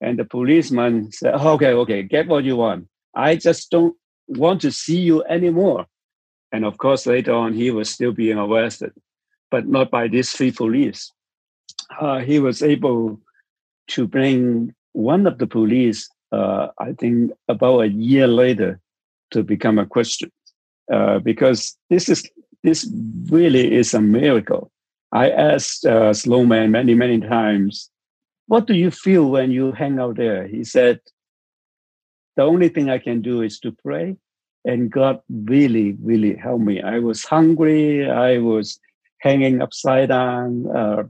And 0.00 0.18
the 0.18 0.24
policeman 0.24 1.12
said, 1.12 1.34
okay, 1.34 1.72
okay, 1.72 2.02
get 2.02 2.26
what 2.26 2.44
you 2.44 2.56
want. 2.56 2.88
I 3.14 3.36
just 3.36 3.70
don't 3.70 3.94
want 4.28 4.60
to 4.62 4.72
see 4.72 4.98
you 4.98 5.22
anymore. 5.24 5.86
And 6.52 6.64
of 6.64 6.78
course, 6.78 7.06
later 7.06 7.32
on, 7.32 7.52
he 7.52 7.70
was 7.70 7.90
still 7.90 8.12
being 8.12 8.38
arrested, 8.38 8.92
but 9.50 9.68
not 9.68 9.90
by 9.90 10.08
these 10.08 10.32
three 10.32 10.50
police. 10.50 11.12
Uh, 12.00 12.18
he 12.18 12.38
was 12.38 12.62
able 12.62 13.20
to 13.88 14.06
bring 14.06 14.74
one 14.92 15.26
of 15.26 15.38
the 15.38 15.46
police, 15.46 16.08
uh, 16.32 16.68
I 16.78 16.92
think, 16.92 17.32
about 17.48 17.80
a 17.80 17.88
year 17.88 18.26
later, 18.26 18.80
to 19.30 19.42
become 19.42 19.78
a 19.78 19.86
Christian, 19.86 20.30
uh, 20.92 21.18
because 21.20 21.76
this 21.88 22.08
is 22.08 22.28
this 22.62 22.90
really 23.30 23.72
is 23.74 23.94
a 23.94 24.00
miracle. 24.00 24.70
I 25.12 25.30
asked 25.30 25.86
uh, 25.86 26.12
Snowman 26.12 26.70
many 26.70 26.94
many 26.94 27.20
times, 27.20 27.90
"What 28.46 28.66
do 28.66 28.74
you 28.74 28.90
feel 28.90 29.30
when 29.30 29.50
you 29.50 29.72
hang 29.72 29.98
out 29.98 30.16
there?" 30.16 30.46
He 30.46 30.64
said, 30.64 31.00
"The 32.36 32.42
only 32.42 32.68
thing 32.68 32.90
I 32.90 32.98
can 32.98 33.22
do 33.22 33.42
is 33.42 33.60
to 33.60 33.72
pray." 33.72 34.16
And 34.64 34.90
God 34.90 35.20
really, 35.30 35.96
really 36.02 36.34
helped 36.36 36.64
me. 36.64 36.82
I 36.82 36.98
was 36.98 37.24
hungry. 37.24 38.10
I 38.10 38.38
was 38.38 38.78
hanging 39.20 39.62
upside 39.62 40.10
down. 40.10 40.66
Uh, 40.68 41.04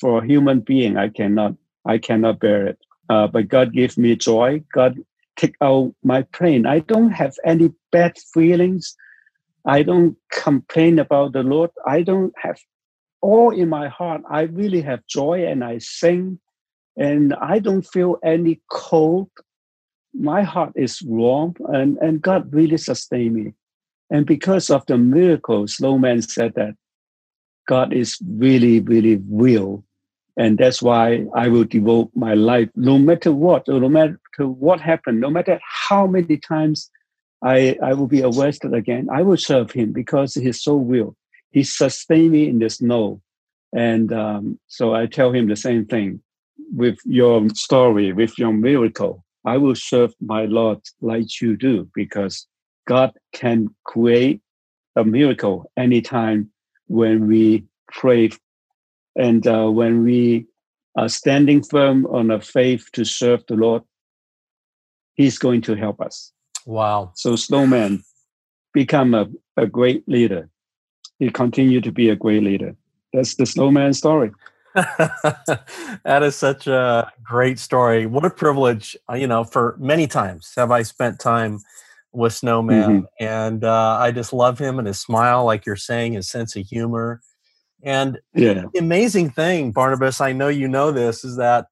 for 0.00 0.18
a 0.18 0.26
human 0.26 0.60
being, 0.60 0.96
I 0.96 1.08
cannot, 1.08 1.54
I 1.84 1.98
cannot 1.98 2.40
bear 2.40 2.66
it. 2.66 2.78
Uh, 3.08 3.26
but 3.26 3.48
God 3.48 3.72
gave 3.72 3.96
me 3.96 4.16
joy. 4.16 4.62
God 4.72 4.98
take 5.36 5.56
out 5.60 5.94
my 6.02 6.22
pain. 6.22 6.66
I 6.66 6.80
don't 6.80 7.10
have 7.10 7.34
any 7.44 7.72
bad 7.90 8.18
feelings. 8.34 8.96
I 9.64 9.82
don't 9.82 10.16
complain 10.30 10.98
about 10.98 11.32
the 11.32 11.42
Lord. 11.42 11.70
I 11.86 12.02
don't 12.02 12.32
have 12.42 12.58
all 13.20 13.50
in 13.50 13.68
my 13.68 13.88
heart. 13.88 14.22
I 14.30 14.42
really 14.42 14.82
have 14.82 15.06
joy 15.06 15.46
and 15.46 15.64
I 15.64 15.78
sing 15.78 16.38
and 16.96 17.34
I 17.34 17.58
don't 17.58 17.86
feel 17.86 18.18
any 18.24 18.60
cold. 18.70 19.30
My 20.14 20.42
heart 20.42 20.72
is 20.74 21.02
warm 21.02 21.54
and, 21.72 21.96
and 21.98 22.20
God 22.20 22.52
really 22.52 22.78
sustained 22.78 23.34
me. 23.34 23.54
And 24.10 24.26
because 24.26 24.70
of 24.70 24.84
the 24.86 24.96
miracles, 24.96 25.76
Snowman 25.76 26.22
said 26.22 26.54
that 26.56 26.74
God 27.68 27.92
is 27.92 28.18
really, 28.26 28.80
really 28.80 29.20
real 29.30 29.84
and 30.38 30.56
that's 30.56 30.80
why 30.80 31.26
I 31.34 31.48
will 31.48 31.64
devote 31.64 32.10
my 32.14 32.34
life, 32.34 32.70
no 32.76 32.96
matter 32.96 33.32
what, 33.32 33.66
no 33.66 33.88
matter 33.88 34.20
what 34.38 34.80
happened, 34.80 35.20
no 35.20 35.30
matter 35.30 35.58
how 35.64 36.06
many 36.06 36.36
times 36.36 36.90
I, 37.42 37.76
I 37.82 37.92
will 37.94 38.06
be 38.06 38.22
arrested 38.22 38.72
again, 38.72 39.08
I 39.12 39.22
will 39.22 39.36
serve 39.36 39.72
him 39.72 39.92
because 39.92 40.34
he's 40.34 40.62
so 40.62 40.76
real. 40.76 41.16
He 41.50 41.64
sustained 41.64 42.30
me 42.30 42.48
in 42.48 42.60
the 42.60 42.70
snow. 42.70 43.20
And 43.74 44.12
um, 44.12 44.60
so 44.68 44.94
I 44.94 45.06
tell 45.06 45.32
him 45.32 45.48
the 45.48 45.56
same 45.56 45.84
thing 45.84 46.22
with 46.72 46.98
your 47.04 47.48
story, 47.50 48.12
with 48.12 48.38
your 48.38 48.52
miracle. 48.52 49.24
I 49.44 49.56
will 49.56 49.74
serve 49.74 50.14
my 50.20 50.44
Lord 50.44 50.78
like 51.00 51.40
you 51.40 51.56
do 51.56 51.88
because 51.96 52.46
God 52.86 53.12
can 53.32 53.74
create 53.84 54.40
a 54.94 55.04
miracle 55.04 55.70
anytime 55.76 56.50
when 56.86 57.26
we 57.26 57.64
pray 57.90 58.30
and 59.18 59.46
uh, 59.46 59.66
when 59.66 60.02
we 60.04 60.46
are 60.96 61.08
standing 61.08 61.62
firm 61.62 62.06
on 62.06 62.30
a 62.30 62.40
faith 62.40 62.88
to 62.92 63.04
serve 63.04 63.44
the 63.46 63.54
Lord, 63.54 63.82
He's 65.14 65.36
going 65.36 65.62
to 65.62 65.74
help 65.74 66.00
us. 66.00 66.32
Wow. 66.64 67.10
So 67.16 67.34
Snowman 67.34 68.04
become 68.72 69.14
a, 69.14 69.26
a 69.56 69.66
great 69.66 70.08
leader. 70.08 70.48
He 71.18 71.28
continued 71.30 71.82
to 71.84 71.92
be 71.92 72.08
a 72.08 72.16
great 72.16 72.44
leader. 72.44 72.76
That's 73.12 73.34
the 73.34 73.44
Snowman 73.44 73.94
story. 73.94 74.30
that 74.74 76.20
is 76.22 76.36
such 76.36 76.68
a 76.68 77.10
great 77.24 77.58
story. 77.58 78.06
What 78.06 78.24
a 78.24 78.30
privilege, 78.30 78.96
uh, 79.10 79.14
you 79.14 79.26
know, 79.26 79.42
for 79.42 79.76
many 79.80 80.06
times 80.06 80.52
have 80.56 80.70
I 80.70 80.82
spent 80.82 81.18
time 81.18 81.58
with 82.12 82.34
Snowman. 82.34 83.02
Mm-hmm. 83.02 83.24
And 83.24 83.64
uh, 83.64 83.98
I 84.00 84.12
just 84.12 84.32
love 84.32 84.58
him 84.58 84.78
and 84.78 84.86
his 84.86 85.00
smile, 85.00 85.44
like 85.44 85.66
you're 85.66 85.76
saying, 85.76 86.12
his 86.12 86.28
sense 86.28 86.54
of 86.54 86.66
humor. 86.66 87.20
And 87.82 88.18
yeah. 88.34 88.64
the 88.72 88.78
amazing 88.78 89.30
thing, 89.30 89.72
Barnabas, 89.72 90.20
I 90.20 90.32
know 90.32 90.48
you 90.48 90.68
know 90.68 90.90
this, 90.90 91.24
is 91.24 91.36
that 91.36 91.66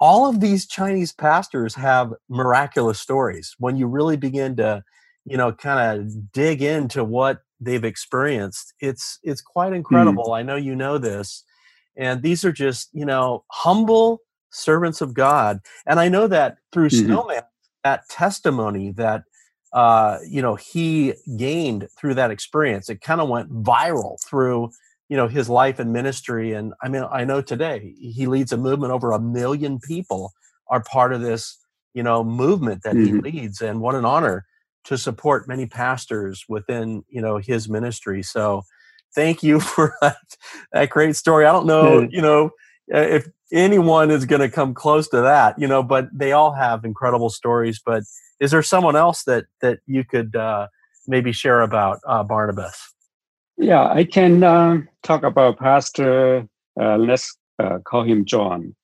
all 0.00 0.28
of 0.28 0.40
these 0.40 0.66
Chinese 0.66 1.12
pastors 1.12 1.74
have 1.74 2.12
miraculous 2.28 3.00
stories. 3.00 3.54
When 3.58 3.76
you 3.76 3.86
really 3.86 4.16
begin 4.16 4.56
to, 4.56 4.82
you 5.24 5.36
know, 5.36 5.52
kind 5.52 6.00
of 6.00 6.32
dig 6.32 6.62
into 6.62 7.04
what 7.04 7.42
they've 7.60 7.84
experienced, 7.84 8.74
it's 8.80 9.18
it's 9.22 9.40
quite 9.40 9.68
hmm. 9.68 9.76
incredible. 9.76 10.26
Mm. 10.26 10.38
I 10.38 10.42
know 10.42 10.56
you 10.56 10.74
know 10.74 10.98
this. 10.98 11.44
And 11.96 12.22
these 12.22 12.44
are 12.44 12.52
just, 12.52 12.88
you 12.92 13.04
know, 13.04 13.44
humble 13.50 14.22
servants 14.50 15.02
of 15.02 15.12
God. 15.12 15.60
And 15.86 16.00
I 16.00 16.08
know 16.08 16.26
that 16.26 16.56
through 16.72 16.88
mm-hmm. 16.88 17.06
Snowman, 17.06 17.42
that 17.84 18.08
testimony 18.08 18.92
that 18.92 19.24
uh, 19.72 20.18
you 20.28 20.42
know, 20.42 20.54
he 20.54 21.14
gained 21.36 21.88
through 21.98 22.14
that 22.14 22.30
experience, 22.30 22.90
it 22.90 23.00
kind 23.00 23.20
of 23.20 23.28
went 23.28 23.50
viral 23.62 24.22
through 24.22 24.70
you 25.08 25.16
know 25.16 25.28
his 25.28 25.48
life 25.48 25.78
and 25.78 25.92
ministry 25.92 26.52
and 26.52 26.72
i 26.82 26.88
mean 26.88 27.04
i 27.10 27.24
know 27.24 27.42
today 27.42 27.94
he 27.98 28.26
leads 28.26 28.52
a 28.52 28.56
movement 28.56 28.92
over 28.92 29.12
a 29.12 29.20
million 29.20 29.78
people 29.78 30.32
are 30.68 30.82
part 30.82 31.12
of 31.12 31.20
this 31.20 31.58
you 31.94 32.02
know 32.02 32.24
movement 32.24 32.82
that 32.82 32.94
mm-hmm. 32.94 33.24
he 33.24 33.32
leads 33.32 33.60
and 33.60 33.80
what 33.80 33.94
an 33.94 34.04
honor 34.04 34.46
to 34.84 34.98
support 34.98 35.48
many 35.48 35.66
pastors 35.66 36.44
within 36.48 37.04
you 37.08 37.20
know 37.20 37.38
his 37.38 37.68
ministry. 37.68 38.22
So 38.22 38.62
thank 39.14 39.42
you 39.42 39.60
for 39.60 39.94
that, 40.00 40.16
that 40.72 40.90
great 40.90 41.16
story. 41.16 41.46
I 41.46 41.52
don't 41.52 41.66
know 41.66 42.08
you 42.10 42.22
know 42.22 42.50
if 42.88 43.26
anyone 43.52 44.10
is 44.10 44.24
going 44.24 44.40
to 44.40 44.48
come 44.48 44.74
close 44.74 45.08
to 45.08 45.20
that 45.20 45.58
you 45.58 45.68
know 45.68 45.82
but 45.82 46.08
they 46.12 46.32
all 46.32 46.52
have 46.52 46.84
incredible 46.84 47.28
stories 47.28 47.80
but 47.84 48.02
is 48.40 48.50
there 48.50 48.62
someone 48.62 48.96
else 48.96 49.24
that 49.24 49.44
that 49.60 49.78
you 49.86 50.04
could 50.04 50.34
uh, 50.34 50.66
maybe 51.06 51.32
share 51.32 51.60
about 51.60 52.00
uh, 52.06 52.24
barnabas 52.24 52.91
yeah, 53.62 53.88
I 53.88 54.04
can 54.04 54.42
uh, 54.42 54.78
talk 55.02 55.22
about 55.22 55.58
Pastor. 55.58 56.48
Uh, 56.78 56.96
let's 56.96 57.36
uh, 57.58 57.78
call 57.78 58.02
him 58.02 58.24
John. 58.24 58.74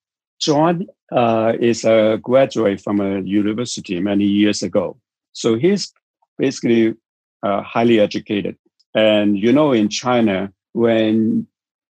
John 0.40 0.86
uh, 1.10 1.54
is 1.60 1.84
a 1.84 2.18
graduate 2.22 2.80
from 2.80 3.00
a 3.00 3.20
university 3.20 4.00
many 4.00 4.24
years 4.24 4.62
ago. 4.62 4.96
So 5.32 5.56
he's 5.56 5.92
basically 6.38 6.94
uh, 7.42 7.62
highly 7.62 7.98
educated. 7.98 8.56
And 8.94 9.38
you 9.38 9.52
know, 9.52 9.72
in 9.72 9.88
China, 9.88 10.52
when 10.72 11.46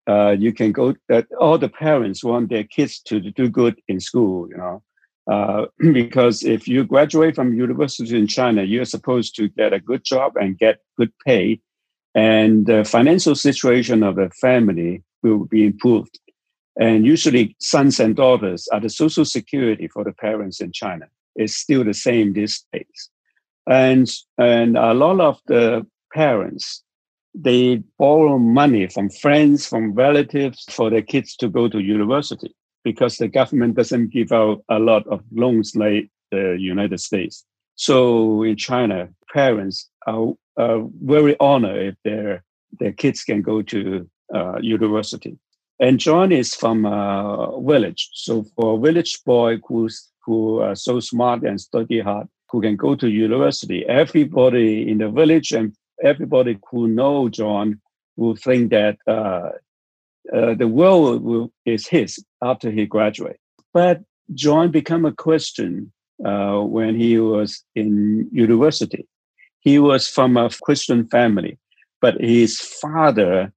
uh, 0.08 0.30
you 0.38 0.52
can 0.52 0.72
go, 0.72 0.94
that 1.08 1.26
all 1.38 1.58
the 1.58 1.68
parents 1.68 2.24
want 2.24 2.48
their 2.48 2.64
kids 2.64 3.00
to 3.00 3.20
do 3.20 3.48
good 3.50 3.80
in 3.88 4.00
school, 4.00 4.48
you 4.48 4.56
know, 4.56 4.82
uh, 5.30 5.66
because 5.92 6.42
if 6.42 6.66
you 6.66 6.84
graduate 6.84 7.34
from 7.34 7.54
university 7.54 8.18
in 8.18 8.26
China, 8.26 8.62
you're 8.62 8.86
supposed 8.86 9.36
to 9.36 9.48
get 9.48 9.74
a 9.74 9.80
good 9.80 10.04
job 10.04 10.36
and 10.36 10.58
get 10.58 10.78
good 10.96 11.12
pay 11.26 11.60
and 12.14 12.66
the 12.66 12.84
financial 12.84 13.34
situation 13.34 14.02
of 14.02 14.16
the 14.16 14.30
family 14.30 15.02
will 15.22 15.44
be 15.44 15.66
improved. 15.66 16.18
And 16.80 17.04
usually, 17.04 17.56
sons 17.58 17.98
and 17.98 18.14
daughters 18.14 18.68
are 18.72 18.80
the 18.80 18.90
social 18.90 19.24
security 19.24 19.88
for 19.88 20.04
the 20.04 20.12
parents 20.12 20.60
in 20.60 20.72
China. 20.72 21.06
It's 21.34 21.56
still 21.56 21.84
the 21.84 21.94
same 21.94 22.32
these 22.32 22.64
days. 22.72 23.10
And, 23.68 24.08
and 24.38 24.78
a 24.78 24.94
lot 24.94 25.20
of 25.20 25.40
the 25.46 25.86
parents, 26.12 26.82
they 27.34 27.82
borrow 27.98 28.38
money 28.38 28.86
from 28.86 29.10
friends, 29.10 29.66
from 29.66 29.92
relatives 29.92 30.64
for 30.70 30.88
their 30.88 31.02
kids 31.02 31.36
to 31.36 31.48
go 31.48 31.68
to 31.68 31.80
university 31.80 32.54
because 32.84 33.16
the 33.16 33.28
government 33.28 33.74
doesn't 33.74 34.12
give 34.12 34.32
out 34.32 34.62
a 34.68 34.78
lot 34.78 35.06
of 35.08 35.20
loans 35.32 35.76
like 35.76 36.08
the 36.30 36.56
United 36.58 37.00
States. 37.00 37.44
So 37.78 38.42
in 38.42 38.56
China, 38.56 39.08
parents 39.32 39.88
are 40.04 40.32
uh, 40.56 40.80
very 41.00 41.36
honored 41.38 41.86
if 41.86 41.94
their 42.04 42.42
their 42.80 42.92
kids 42.92 43.22
can 43.22 43.40
go 43.40 43.62
to 43.62 44.10
uh, 44.34 44.58
university. 44.60 45.38
And 45.80 46.00
John 46.00 46.32
is 46.32 46.54
from 46.54 46.84
a 46.84 47.56
village, 47.62 48.10
so 48.12 48.44
for 48.56 48.76
a 48.76 48.80
village 48.80 49.22
boy 49.24 49.58
who's 49.66 50.08
who 50.24 50.58
are 50.58 50.74
so 50.74 50.98
smart 50.98 51.42
and 51.44 51.60
study 51.60 52.00
hard, 52.00 52.26
who 52.50 52.60
can 52.60 52.74
go 52.74 52.96
to 52.96 53.08
university, 53.08 53.86
everybody 53.86 54.90
in 54.90 54.98
the 54.98 55.08
village 55.08 55.52
and 55.52 55.72
everybody 56.02 56.58
who 56.70 56.88
know 56.88 57.28
John 57.28 57.80
will 58.16 58.34
think 58.34 58.70
that 58.70 58.98
uh, 59.06 59.50
uh, 60.34 60.54
the 60.54 60.66
world 60.66 61.22
will, 61.22 61.52
is 61.64 61.86
his 61.86 62.22
after 62.42 62.72
he 62.72 62.86
graduates. 62.86 63.38
But 63.72 64.02
John 64.34 64.72
became 64.72 65.04
a 65.04 65.12
Christian 65.12 65.92
uh, 66.24 66.60
when 66.60 66.98
he 66.98 67.18
was 67.18 67.64
in 67.74 68.28
university. 68.32 69.06
He 69.60 69.78
was 69.78 70.08
from 70.08 70.36
a 70.36 70.50
Christian 70.62 71.06
family, 71.08 71.58
but 72.00 72.20
his 72.20 72.60
father 72.60 73.52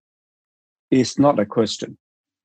is 0.90 1.18
not 1.18 1.40
a 1.40 1.46
Christian. 1.46 1.98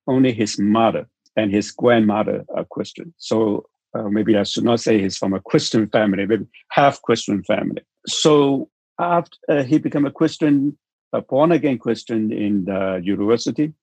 Only 0.07 0.31
his 0.31 0.57
mother 0.57 1.07
and 1.35 1.51
his 1.51 1.71
grandmother 1.71 2.45
are 2.55 2.65
Christian. 2.65 3.13
So 3.17 3.65
uh, 3.93 4.09
maybe 4.09 4.37
I 4.37 4.43
should 4.43 4.63
not 4.63 4.79
say 4.79 5.01
he's 5.01 5.17
from 5.17 5.33
a 5.33 5.41
Christian 5.41 5.87
family, 5.89 6.25
maybe 6.25 6.45
half 6.69 7.01
Christian 7.01 7.43
family. 7.43 7.81
So 8.07 8.69
after 8.99 9.37
uh, 9.49 9.63
he 9.63 9.77
became 9.77 10.05
a 10.05 10.11
Christian, 10.11 10.77
a 11.13 11.21
born 11.21 11.51
again 11.51 11.77
Christian 11.77 12.31
in 12.31 12.65
the 12.65 13.01
university, 13.03 13.73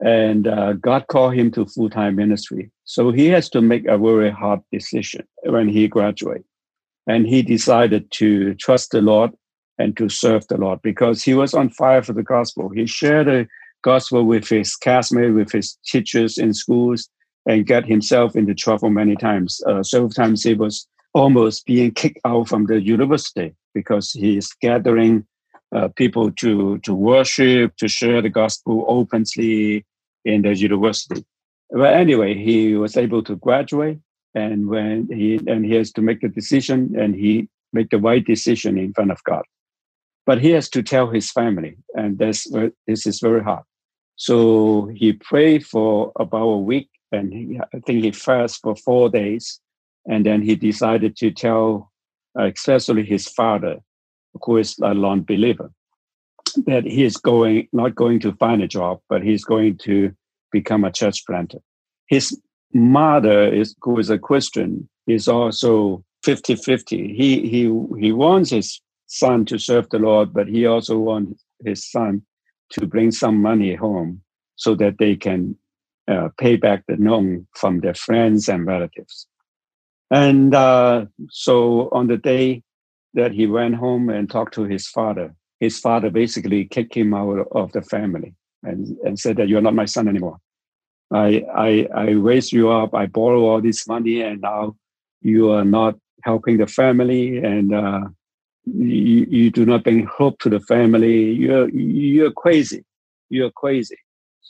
and 0.00 0.48
uh, 0.48 0.72
God 0.74 1.06
called 1.08 1.34
him 1.34 1.50
to 1.52 1.66
full 1.66 1.90
time 1.90 2.16
ministry. 2.16 2.70
So 2.84 3.10
he 3.10 3.26
has 3.28 3.48
to 3.50 3.60
make 3.60 3.86
a 3.86 3.98
very 3.98 4.30
hard 4.30 4.60
decision 4.72 5.26
when 5.44 5.68
he 5.68 5.88
graduates, 5.88 6.48
and 7.06 7.26
he 7.26 7.42
decided 7.42 8.10
to 8.12 8.54
trust 8.54 8.90
the 8.92 9.02
Lord 9.02 9.32
and 9.78 9.96
to 9.96 10.08
serve 10.08 10.46
the 10.48 10.58
Lord 10.58 10.80
because 10.82 11.22
he 11.22 11.34
was 11.34 11.54
on 11.54 11.70
fire 11.70 12.02
for 12.02 12.12
the 12.12 12.22
gospel. 12.22 12.68
He 12.70 12.86
shared 12.86 13.26
the 13.26 13.48
gospel 13.82 14.24
with 14.24 14.48
his 14.48 14.76
classmates, 14.76 15.34
with 15.34 15.52
his 15.52 15.78
teachers 15.86 16.38
in 16.38 16.52
schools, 16.52 17.08
and 17.46 17.66
got 17.66 17.86
himself 17.86 18.36
into 18.36 18.54
trouble 18.54 18.90
many 18.90 19.16
times. 19.16 19.62
Uh, 19.66 19.82
several 19.82 20.10
times 20.10 20.42
he 20.42 20.54
was 20.54 20.86
almost 21.14 21.66
being 21.66 21.90
kicked 21.90 22.20
out 22.24 22.48
from 22.48 22.66
the 22.66 22.80
university 22.80 23.54
because 23.74 24.12
he 24.12 24.36
is 24.36 24.52
gathering 24.60 25.26
uh, 25.74 25.88
people 25.88 26.30
to 26.32 26.78
to 26.78 26.94
worship, 26.94 27.76
to 27.76 27.88
share 27.88 28.20
the 28.20 28.28
gospel 28.28 28.84
openly 28.88 29.84
in 30.24 30.42
the 30.42 30.54
university. 30.54 31.24
But 31.70 31.94
anyway, 31.94 32.34
he 32.34 32.74
was 32.74 32.96
able 32.96 33.22
to 33.24 33.36
graduate, 33.36 33.98
and 34.34 34.68
when 34.68 35.08
he 35.10 35.40
and 35.46 35.64
he 35.64 35.74
has 35.74 35.92
to 35.92 36.02
make 36.02 36.20
the 36.20 36.28
decision, 36.28 36.94
and 36.98 37.14
he 37.14 37.48
made 37.72 37.90
the 37.90 37.98
right 37.98 38.24
decision 38.24 38.78
in 38.78 38.92
front 38.92 39.12
of 39.12 39.22
God. 39.24 39.44
But 40.26 40.40
he 40.40 40.50
has 40.50 40.68
to 40.70 40.82
tell 40.82 41.08
his 41.08 41.30
family, 41.30 41.76
and 41.94 42.18
this 42.18 42.46
this 42.86 43.06
is 43.06 43.20
very 43.20 43.42
hard. 43.42 43.64
So 44.16 44.90
he 44.94 45.12
prayed 45.14 45.64
for 45.66 46.12
about 46.16 46.48
a 46.48 46.58
week, 46.58 46.90
and 47.10 47.32
he, 47.32 47.58
I 47.74 47.78
think 47.80 48.04
he 48.04 48.10
fasted 48.10 48.60
for 48.62 48.76
four 48.76 49.08
days, 49.08 49.60
and 50.06 50.26
then 50.26 50.42
he 50.42 50.56
decided 50.56 51.16
to 51.16 51.30
tell, 51.30 51.90
uh, 52.38 52.50
especially 52.54 53.04
his 53.04 53.28
father, 53.28 53.78
who 54.42 54.58
is 54.58 54.76
a 54.80 54.92
non-believer, 54.92 55.70
that 56.66 56.84
he's 56.84 57.16
going 57.16 57.68
not 57.72 57.94
going 57.94 58.20
to 58.20 58.32
find 58.32 58.62
a 58.62 58.68
job, 58.68 59.00
but 59.08 59.22
he's 59.22 59.44
going 59.44 59.78
to 59.78 60.12
become 60.52 60.84
a 60.84 60.92
church 60.92 61.24
planter. 61.26 61.58
His 62.08 62.38
mother 62.72 63.52
is 63.52 63.74
who 63.80 63.98
is 63.98 64.10
a 64.10 64.18
Christian 64.18 64.88
is 65.06 65.28
also 65.28 66.04
50-50. 66.24 67.14
He 67.14 67.48
he 67.48 67.72
he 67.98 68.12
wants 68.12 68.50
his 68.50 68.80
son 69.06 69.44
to 69.46 69.58
serve 69.58 69.88
the 69.90 69.98
Lord, 69.98 70.32
but 70.32 70.48
he 70.48 70.66
also 70.66 70.98
wants 70.98 71.42
his 71.64 71.88
son 71.88 72.22
to 72.70 72.86
bring 72.86 73.10
some 73.10 73.42
money 73.42 73.74
home 73.74 74.22
so 74.56 74.74
that 74.76 74.98
they 74.98 75.16
can 75.16 75.56
uh, 76.06 76.28
pay 76.38 76.56
back 76.56 76.84
the 76.86 76.96
loan 76.96 77.46
from 77.54 77.80
their 77.80 77.94
friends 77.94 78.48
and 78.48 78.66
relatives. 78.66 79.26
And 80.10 80.54
uh, 80.54 81.06
so 81.30 81.88
on 81.92 82.08
the 82.08 82.16
day 82.16 82.62
that 83.14 83.32
he 83.32 83.46
went 83.46 83.76
home 83.76 84.10
and 84.10 84.28
talked 84.28 84.54
to 84.54 84.64
his 84.64 84.88
father, 84.88 85.34
his 85.60 85.78
father 85.78 86.10
basically 86.10 86.64
kicked 86.64 86.94
him 86.94 87.14
out 87.14 87.46
of 87.52 87.70
the 87.72 87.82
family 87.82 88.34
and, 88.62 88.96
and 89.04 89.18
said 89.18 89.36
that 89.36 89.48
you're 89.48 89.60
not 89.60 89.74
my 89.74 89.84
son 89.84 90.08
anymore. 90.08 90.38
I, 91.12 91.44
I, 91.54 91.88
I 91.94 92.10
raised 92.10 92.52
you 92.52 92.70
up, 92.70 92.94
I 92.94 93.06
borrow 93.06 93.44
all 93.44 93.60
this 93.60 93.86
money, 93.86 94.22
and 94.22 94.40
now 94.40 94.76
you 95.22 95.50
are 95.50 95.64
not 95.64 95.96
helping 96.24 96.56
the 96.56 96.66
family 96.66 97.38
and 97.38 97.74
uh, 97.74 98.00
you, 98.64 99.26
you 99.28 99.50
do 99.50 99.66
not 99.66 99.84
bring 99.84 100.06
hope 100.06 100.38
to 100.40 100.48
the 100.48 100.60
family. 100.60 101.32
You're, 101.32 101.68
you're 101.70 102.32
crazy. 102.32 102.84
You're 103.28 103.50
crazy. 103.50 103.98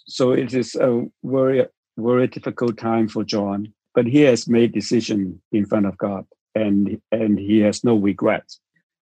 So 0.07 0.33
it 0.33 0.55
is 0.55 0.75
a 0.76 1.07
very, 1.25 1.67
very 1.97 2.26
difficult 2.29 2.79
time 2.79 3.09
for 3.09 3.25
John, 3.25 3.73
but 3.95 4.07
he 4.07 4.21
has 4.23 4.49
made 4.49 4.73
decision 4.73 5.40
in 5.52 5.67
front 5.67 5.87
of 5.87 5.97
God 5.99 6.26
and, 6.55 7.00
and 7.11 7.38
he 7.38 7.61
has 7.61 7.85
no 7.85 7.97
regrets. 7.97 8.61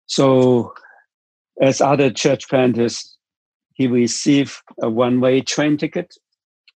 So 0.07 0.75
as 1.61 1.81
other 1.81 2.11
church 2.11 2.49
planters, 2.49 3.17
he 3.75 3.87
received 3.87 4.55
a 4.83 4.89
one-way 4.89 5.41
train 5.41 5.77
ticket, 5.77 6.15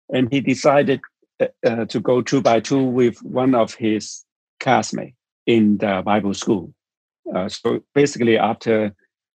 and 0.09 0.31
he 0.31 0.39
decided 0.41 1.01
uh, 1.39 1.47
uh, 1.65 1.85
to 1.85 1.99
go 1.99 2.21
two 2.21 2.41
by 2.41 2.59
two 2.59 2.83
with 2.83 3.21
one 3.23 3.55
of 3.55 3.73
his 3.75 4.23
classmates 4.59 5.15
in 5.45 5.77
the 5.77 6.01
Bible 6.05 6.33
school. 6.33 6.73
Uh, 7.33 7.49
so 7.49 7.81
basically, 7.93 8.37
after 8.37 8.95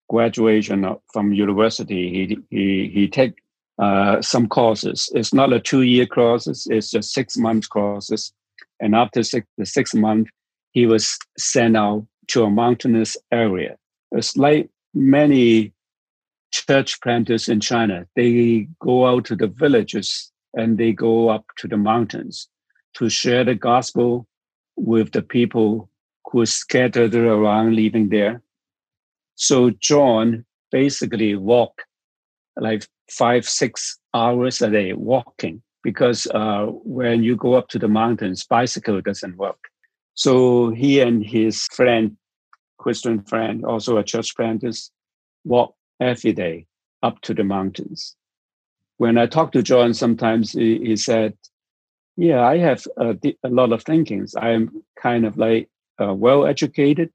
graduation 0.09 0.95
from 1.13 1.33
university, 1.33 2.09
he 2.09 2.37
he 2.49 2.89
he 2.93 3.07
take 3.07 3.33
uh, 3.77 4.21
some 4.21 4.47
courses. 4.47 5.09
It's 5.13 5.33
not 5.33 5.53
a 5.53 5.59
two-year 5.59 6.05
courses; 6.05 6.67
it's 6.69 6.91
just 6.91 7.13
six-month 7.13 7.69
courses. 7.69 8.33
And 8.79 8.95
after 8.95 9.23
six, 9.23 9.45
the 9.57 9.65
six 9.65 9.93
month, 9.93 10.29
he 10.71 10.85
was 10.85 11.17
sent 11.37 11.75
out 11.75 12.05
to 12.29 12.43
a 12.43 12.49
mountainous 12.49 13.17
area. 13.31 13.75
It's 14.11 14.37
like 14.37 14.69
many 14.93 15.73
church 16.51 16.99
planters 17.01 17.47
in 17.47 17.59
China, 17.59 18.05
they 18.15 18.67
go 18.79 19.05
out 19.05 19.25
to 19.25 19.35
the 19.35 19.47
villages 19.47 20.31
and 20.53 20.77
they 20.77 20.91
go 20.91 21.29
up 21.29 21.45
to 21.57 21.67
the 21.67 21.77
mountains 21.77 22.47
to 22.95 23.09
share 23.09 23.43
the 23.43 23.55
gospel 23.55 24.27
with 24.75 25.11
the 25.11 25.21
people 25.21 25.89
who 26.25 26.41
are 26.41 26.45
scattered 26.45 27.13
around 27.15 27.75
living 27.75 28.09
there. 28.09 28.41
So 29.35 29.71
John 29.71 30.45
basically 30.71 31.35
walked 31.35 31.83
like 32.57 32.87
five, 33.09 33.47
six 33.47 33.97
hours 34.13 34.61
a 34.61 34.69
day 34.69 34.93
walking 34.93 35.61
because 35.83 36.27
uh, 36.27 36.65
when 36.83 37.23
you 37.23 37.35
go 37.35 37.53
up 37.53 37.67
to 37.69 37.79
the 37.79 37.87
mountains, 37.87 38.45
bicycle 38.45 39.01
doesn't 39.01 39.37
work. 39.37 39.59
So 40.13 40.71
he 40.71 40.99
and 40.99 41.25
his 41.25 41.65
friend 41.73 42.17
Christian 42.79 43.21
friend, 43.21 43.63
also 43.63 43.97
a 43.97 44.03
church 44.03 44.35
planter, 44.35 44.71
walk 45.43 45.75
every 45.99 46.33
day 46.33 46.65
up 47.03 47.21
to 47.21 47.33
the 47.33 47.43
mountains. 47.43 48.15
When 48.97 49.17
I 49.17 49.27
talk 49.27 49.51
to 49.51 49.61
John, 49.61 49.93
sometimes 49.93 50.53
he, 50.53 50.79
he 50.79 50.95
said, 50.95 51.37
"Yeah, 52.17 52.41
I 52.41 52.57
have 52.57 52.85
a, 52.97 53.15
a, 53.43 53.49
lot 53.49 53.71
of 53.71 53.83
thinkings. 53.83 54.35
I 54.35 54.49
am 54.51 54.83
kind 55.01 55.25
of 55.25 55.37
like 55.37 55.69
uh, 56.01 56.13
well 56.13 56.45
educated, 56.45 57.11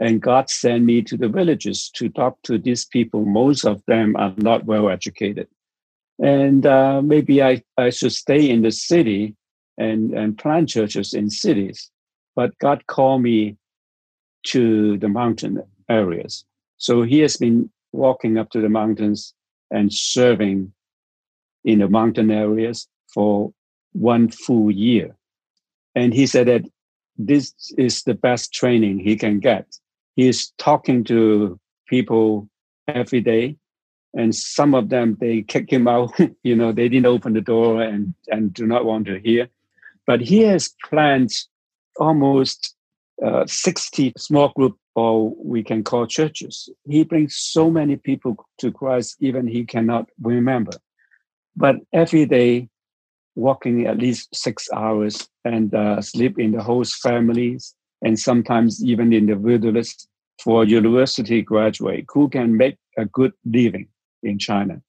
and 0.00 0.22
God 0.22 0.50
sent 0.50 0.84
me 0.84 1.02
to 1.02 1.16
the 1.16 1.28
villages 1.28 1.90
to 1.94 2.08
talk 2.08 2.38
to 2.42 2.58
these 2.58 2.84
people. 2.84 3.24
Most 3.24 3.64
of 3.64 3.82
them 3.86 4.14
are 4.16 4.34
not 4.36 4.64
well 4.66 4.88
educated, 4.88 5.48
and 6.20 6.66
uh, 6.66 7.02
maybe 7.02 7.42
I, 7.42 7.62
I 7.76 7.90
should 7.90 8.12
stay 8.12 8.48
in 8.48 8.62
the 8.62 8.72
city 8.72 9.34
and 9.76 10.12
and 10.12 10.38
plant 10.38 10.68
churches 10.68 11.14
in 11.14 11.30
cities. 11.30 11.90
But 12.36 12.56
God 12.58 12.86
called 12.86 13.22
me 13.22 13.56
to 14.44 14.98
the 14.98 15.08
mountain 15.08 15.62
areas. 15.88 16.44
So 16.76 17.02
he 17.02 17.20
has 17.20 17.36
been 17.36 17.70
walking 17.92 18.38
up 18.38 18.50
to 18.50 18.60
the 18.60 18.68
mountains 18.68 19.34
and 19.70 19.92
serving 19.92 20.72
in 21.64 21.80
the 21.80 21.88
mountain 21.88 22.30
areas 22.30 22.88
for 23.12 23.52
one 23.92 24.30
full 24.30 24.70
year. 24.70 25.16
And 25.94 26.14
he 26.14 26.26
said 26.26 26.46
that 26.46 26.64
this 27.16 27.52
is 27.76 28.02
the 28.04 28.14
best 28.14 28.52
training 28.52 29.00
he 29.00 29.16
can 29.16 29.40
get. 29.40 29.66
He 30.14 30.28
is 30.28 30.52
talking 30.58 31.04
to 31.04 31.58
people 31.88 32.48
every 32.86 33.20
day, 33.20 33.56
and 34.14 34.34
some 34.34 34.74
of 34.74 34.88
them 34.88 35.16
they 35.20 35.42
kick 35.42 35.70
him 35.70 35.88
out. 35.88 36.12
you 36.42 36.54
know, 36.54 36.72
they 36.72 36.88
didn't 36.88 37.06
open 37.06 37.32
the 37.32 37.40
door 37.40 37.82
and 37.82 38.14
and 38.28 38.54
do 38.54 38.66
not 38.66 38.84
want 38.84 39.06
to 39.06 39.18
hear. 39.18 39.48
But 40.06 40.20
he 40.20 40.40
has 40.40 40.74
planned 40.84 41.32
almost 41.98 42.74
uh, 43.24 43.44
60 43.46 44.12
small 44.16 44.50
group 44.50 44.76
or 44.94 45.34
we 45.36 45.62
can 45.62 45.82
call 45.82 46.06
churches. 46.06 46.68
He 46.88 47.04
brings 47.04 47.36
so 47.36 47.70
many 47.70 47.96
people 47.96 48.36
to 48.58 48.72
Christ, 48.72 49.16
even 49.20 49.46
he 49.46 49.64
cannot 49.64 50.08
remember. 50.20 50.72
But 51.56 51.76
every 51.92 52.26
day, 52.26 52.68
walking 53.34 53.86
at 53.86 53.98
least 53.98 54.34
six 54.34 54.68
hours 54.74 55.28
and 55.44 55.74
uh, 55.74 56.02
sleep 56.02 56.38
in 56.38 56.52
the 56.52 56.62
host 56.62 56.96
families, 56.96 57.74
and 58.02 58.18
sometimes 58.18 58.82
even 58.84 59.12
in 59.12 59.26
the 59.26 59.36
wilderness 59.36 60.08
for 60.42 60.64
university 60.64 61.42
graduate 61.42 62.04
who 62.12 62.28
can 62.28 62.56
make 62.56 62.76
a 62.96 63.04
good 63.06 63.32
living 63.44 63.88
in 64.22 64.38
China. 64.38 64.80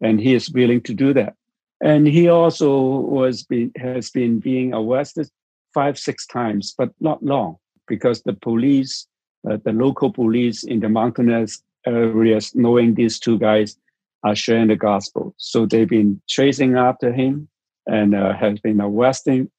And 0.00 0.20
he 0.20 0.34
is 0.34 0.50
willing 0.50 0.80
to 0.82 0.94
do 0.94 1.12
that. 1.14 1.34
And 1.82 2.06
he 2.06 2.28
also 2.28 2.78
was 2.78 3.42
be, 3.42 3.70
has 3.76 4.10
been 4.10 4.38
being 4.38 4.74
arrested 4.74 5.28
five, 5.74 5.98
six 5.98 6.26
times, 6.26 6.74
but 6.76 6.90
not 7.00 7.22
long 7.22 7.56
because 7.86 8.22
the 8.22 8.32
police, 8.32 9.06
uh, 9.48 9.58
the 9.64 9.72
local 9.72 10.12
police 10.12 10.64
in 10.64 10.80
the 10.80 10.88
mountainous 10.88 11.62
areas, 11.86 12.54
knowing 12.54 12.94
these 12.94 13.18
two 13.18 13.38
guys 13.38 13.76
are 14.22 14.36
sharing 14.36 14.68
the 14.68 14.76
gospel. 14.76 15.34
So 15.38 15.66
they've 15.66 15.88
been 15.88 16.20
chasing 16.26 16.76
after 16.76 17.12
him 17.12 17.48
and 17.86 18.14
uh, 18.14 18.34
has 18.34 18.60
been 18.60 18.80
arresting 18.80 19.50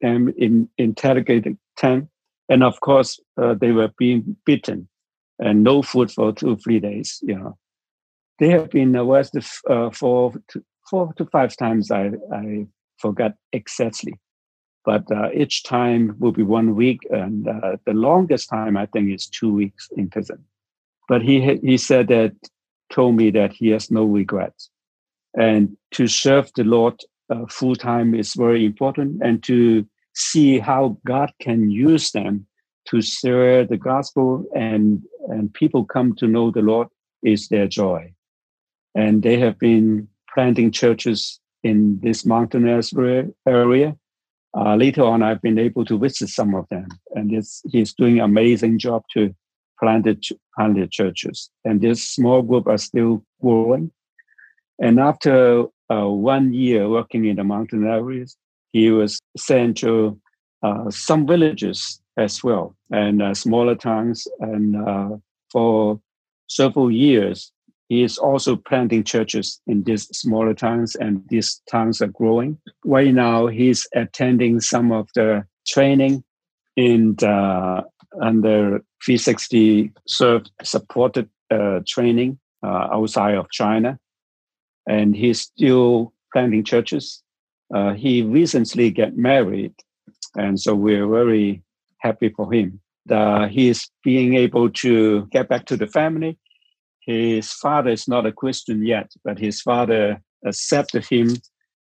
them, 0.00 0.32
in, 0.36 0.68
interrogating 0.76 1.58
them. 1.80 2.08
And 2.48 2.62
of 2.62 2.80
course, 2.80 3.20
uh, 3.40 3.54
they 3.54 3.72
were 3.72 3.90
being 3.98 4.36
beaten 4.44 4.88
and 5.38 5.62
no 5.62 5.82
food 5.82 6.10
for 6.10 6.32
two, 6.32 6.56
three 6.56 6.80
days, 6.80 7.20
you 7.22 7.38
know. 7.38 7.56
They 8.38 8.50
have 8.50 8.70
been 8.70 8.94
arrested 8.96 9.44
uh, 9.68 9.90
four, 9.90 10.32
to, 10.48 10.64
four 10.88 11.12
to 11.14 11.26
five 11.26 11.56
times, 11.56 11.90
I, 11.90 12.12
I 12.32 12.66
forgot 12.98 13.32
exactly. 13.52 14.14
But 14.88 15.04
uh, 15.12 15.28
each 15.34 15.64
time 15.64 16.16
will 16.18 16.32
be 16.32 16.42
one 16.42 16.74
week, 16.74 17.00
and 17.10 17.46
uh, 17.46 17.76
the 17.84 17.92
longest 17.92 18.48
time 18.48 18.74
I 18.74 18.86
think 18.86 19.12
is 19.12 19.26
two 19.26 19.52
weeks 19.52 19.86
in 19.98 20.08
prison. 20.08 20.42
But 21.10 21.20
he 21.20 21.34
he 21.70 21.76
said 21.76 22.08
that 22.08 22.32
told 22.90 23.14
me 23.14 23.30
that 23.32 23.52
he 23.52 23.68
has 23.74 23.90
no 23.90 24.04
regrets, 24.04 24.70
and 25.36 25.76
to 25.96 26.08
serve 26.08 26.50
the 26.56 26.64
Lord 26.64 26.96
uh, 27.28 27.44
full 27.50 27.76
time 27.76 28.14
is 28.14 28.32
very 28.32 28.64
important, 28.64 29.20
and 29.22 29.42
to 29.50 29.86
see 30.14 30.58
how 30.58 30.96
God 31.04 31.30
can 31.38 31.70
use 31.70 32.10
them 32.12 32.46
to 32.86 33.02
share 33.02 33.66
the 33.66 33.80
gospel 33.92 34.46
and 34.56 35.02
and 35.28 35.52
people 35.52 35.84
come 35.84 36.14
to 36.16 36.26
know 36.26 36.50
the 36.50 36.68
Lord 36.72 36.88
is 37.22 37.48
their 37.48 37.68
joy, 37.68 38.00
and 38.94 39.22
they 39.22 39.38
have 39.38 39.58
been 39.58 40.08
planting 40.32 40.70
churches 40.72 41.40
in 41.62 42.00
this 42.00 42.24
mountainous 42.24 42.94
area. 43.46 43.94
Uh, 44.56 44.76
later 44.76 45.02
on, 45.02 45.22
I've 45.22 45.42
been 45.42 45.58
able 45.58 45.84
to 45.84 45.98
visit 45.98 46.28
some 46.28 46.54
of 46.54 46.66
them, 46.70 46.88
and 47.14 47.30
he's 47.30 47.94
doing 47.94 48.18
an 48.18 48.24
amazing 48.24 48.78
job 48.78 49.02
to 49.14 49.34
plant 49.78 50.04
the 50.04 50.88
churches. 50.90 51.50
And 51.64 51.80
this 51.80 52.08
small 52.08 52.42
group 52.42 52.66
are 52.66 52.78
still 52.78 53.22
growing. 53.40 53.92
And 54.80 54.98
after 55.00 55.66
uh, 55.90 56.08
one 56.08 56.52
year 56.52 56.88
working 56.88 57.26
in 57.26 57.36
the 57.36 57.44
mountain 57.44 57.86
areas, 57.86 58.36
he 58.72 58.90
was 58.90 59.20
sent 59.36 59.78
to 59.78 60.20
uh, 60.62 60.90
some 60.90 61.26
villages 61.26 62.00
as 62.16 62.42
well 62.42 62.76
and 62.90 63.22
uh, 63.22 63.34
smaller 63.34 63.74
towns. 63.74 64.26
And 64.40 64.76
uh, 64.76 65.16
for 65.50 66.00
several 66.48 66.90
years, 66.90 67.52
he 67.88 68.02
is 68.02 68.18
also 68.18 68.54
planting 68.54 69.02
churches 69.02 69.60
in 69.66 69.82
these 69.84 70.04
smaller 70.16 70.52
towns, 70.52 70.94
and 70.94 71.26
these 71.28 71.62
towns 71.70 72.02
are 72.02 72.08
growing. 72.08 72.58
Right 72.84 73.14
now, 73.14 73.46
he's 73.46 73.86
attending 73.94 74.60
some 74.60 74.92
of 74.92 75.08
the 75.14 75.44
training 75.66 76.22
in 76.76 77.14
the, 77.16 77.84
under 78.20 78.80
360 79.04 79.92
served 80.06 80.50
supported 80.62 81.30
uh, 81.50 81.80
training 81.86 82.38
uh, 82.62 82.88
outside 82.92 83.36
of 83.36 83.50
China, 83.50 83.98
and 84.86 85.16
he's 85.16 85.40
still 85.40 86.12
planting 86.32 86.64
churches. 86.64 87.22
Uh, 87.74 87.94
he 87.94 88.22
recently 88.22 88.90
got 88.90 89.16
married, 89.16 89.72
and 90.36 90.60
so 90.60 90.74
we're 90.74 91.06
very 91.06 91.62
happy 92.00 92.28
for 92.28 92.52
him. 92.52 92.80
That 93.06 93.50
he 93.50 93.70
is 93.70 93.88
being 94.04 94.34
able 94.34 94.68
to 94.68 95.26
get 95.30 95.48
back 95.48 95.64
to 95.66 95.76
the 95.78 95.86
family 95.86 96.36
his 97.08 97.50
father 97.50 97.88
is 97.88 98.06
not 98.06 98.26
a 98.26 98.32
Christian 98.32 98.84
yet, 98.84 99.10
but 99.24 99.38
his 99.38 99.62
father 99.62 100.20
accepted 100.44 101.06
him 101.06 101.36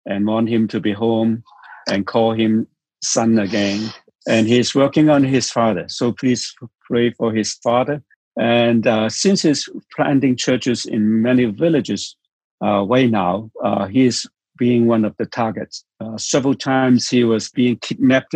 and 0.06 0.26
want 0.26 0.48
him 0.48 0.66
to 0.70 0.80
be 0.80 0.94
home 0.94 1.44
and 1.92 2.08
call 2.08 2.32
him 2.32 2.66
son 3.04 3.38
again. 3.38 3.92
And 4.30 4.48
he's 4.48 4.74
working 4.74 5.10
on 5.10 5.26
his 5.26 5.52
father. 5.52 5.90
So 5.90 6.14
please 6.14 6.56
pray 6.88 7.12
for 7.12 7.34
his 7.34 7.54
father. 7.56 8.02
And 8.40 8.88
uh, 8.88 9.10
since 9.10 9.42
he's 9.42 9.68
planting 9.94 10.38
churches 10.38 10.86
in 10.86 11.22
many 11.22 11.44
villages 11.46 12.16
uh, 12.64 12.86
right 12.86 13.12
now, 13.12 13.52
uh, 13.62 13.90
is 13.94 14.26
being 14.58 14.88
one 14.88 15.04
of 15.04 15.18
the 15.18 15.26
targets. 15.26 15.84
Uh, 16.00 16.18
several 16.18 16.56
times 16.56 17.10
he 17.10 17.26
was 17.26 17.50
being 17.50 17.76
kidnapped 17.80 18.36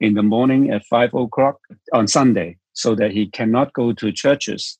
in 0.00 0.14
the 0.14 0.22
morning 0.22 0.70
at 0.70 0.82
five 0.86 1.12
o'clock 1.12 1.58
on 1.92 2.08
Sunday 2.08 2.56
so 2.72 2.94
that 2.94 3.10
he 3.10 3.26
cannot 3.26 3.74
go 3.74 3.92
to 3.92 4.10
churches 4.12 4.78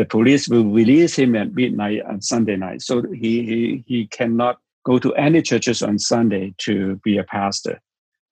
the 0.00 0.06
police 0.06 0.48
will 0.48 0.64
release 0.64 1.14
him 1.14 1.36
at 1.36 1.54
midnight 1.54 2.00
on 2.08 2.22
Sunday 2.22 2.56
night. 2.56 2.80
So 2.80 3.02
he, 3.12 3.44
he, 3.44 3.84
he 3.86 4.06
cannot 4.06 4.58
go 4.86 4.98
to 4.98 5.14
any 5.14 5.42
churches 5.42 5.82
on 5.82 5.98
Sunday 5.98 6.54
to 6.64 6.96
be 7.04 7.18
a 7.18 7.24
pastor. 7.24 7.82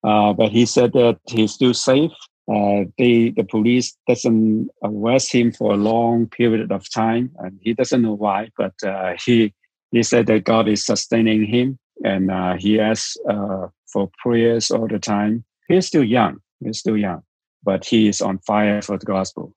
Uh, 0.02 0.32
but 0.32 0.50
he 0.50 0.64
said 0.64 0.94
that 0.94 1.18
he's 1.26 1.52
still 1.52 1.74
safe. 1.74 2.10
Uh, 2.50 2.84
they, 2.96 3.34
the 3.36 3.44
police 3.44 3.94
doesn't 4.08 4.70
arrest 4.82 5.30
him 5.30 5.52
for 5.52 5.74
a 5.74 5.76
long 5.76 6.26
period 6.26 6.72
of 6.72 6.90
time, 6.90 7.30
and 7.40 7.58
he 7.60 7.74
doesn't 7.74 8.00
know 8.00 8.14
why. 8.14 8.48
But 8.56 8.72
uh, 8.82 9.16
he 9.22 9.52
he 9.90 10.02
said 10.02 10.26
that 10.28 10.44
God 10.44 10.68
is 10.68 10.86
sustaining 10.86 11.44
him, 11.44 11.78
and 12.02 12.30
uh, 12.30 12.54
he 12.56 12.80
asks 12.80 13.18
uh, 13.28 13.66
for 13.92 14.10
prayers 14.22 14.70
all 14.70 14.88
the 14.88 14.98
time. 14.98 15.44
He's 15.68 15.86
still 15.86 16.04
young. 16.04 16.40
He's 16.64 16.78
still 16.78 16.96
young, 16.96 17.22
but 17.62 17.84
he 17.84 18.08
is 18.08 18.22
on 18.22 18.38
fire 18.38 18.80
for 18.80 18.96
the 18.96 19.04
gospel. 19.04 19.54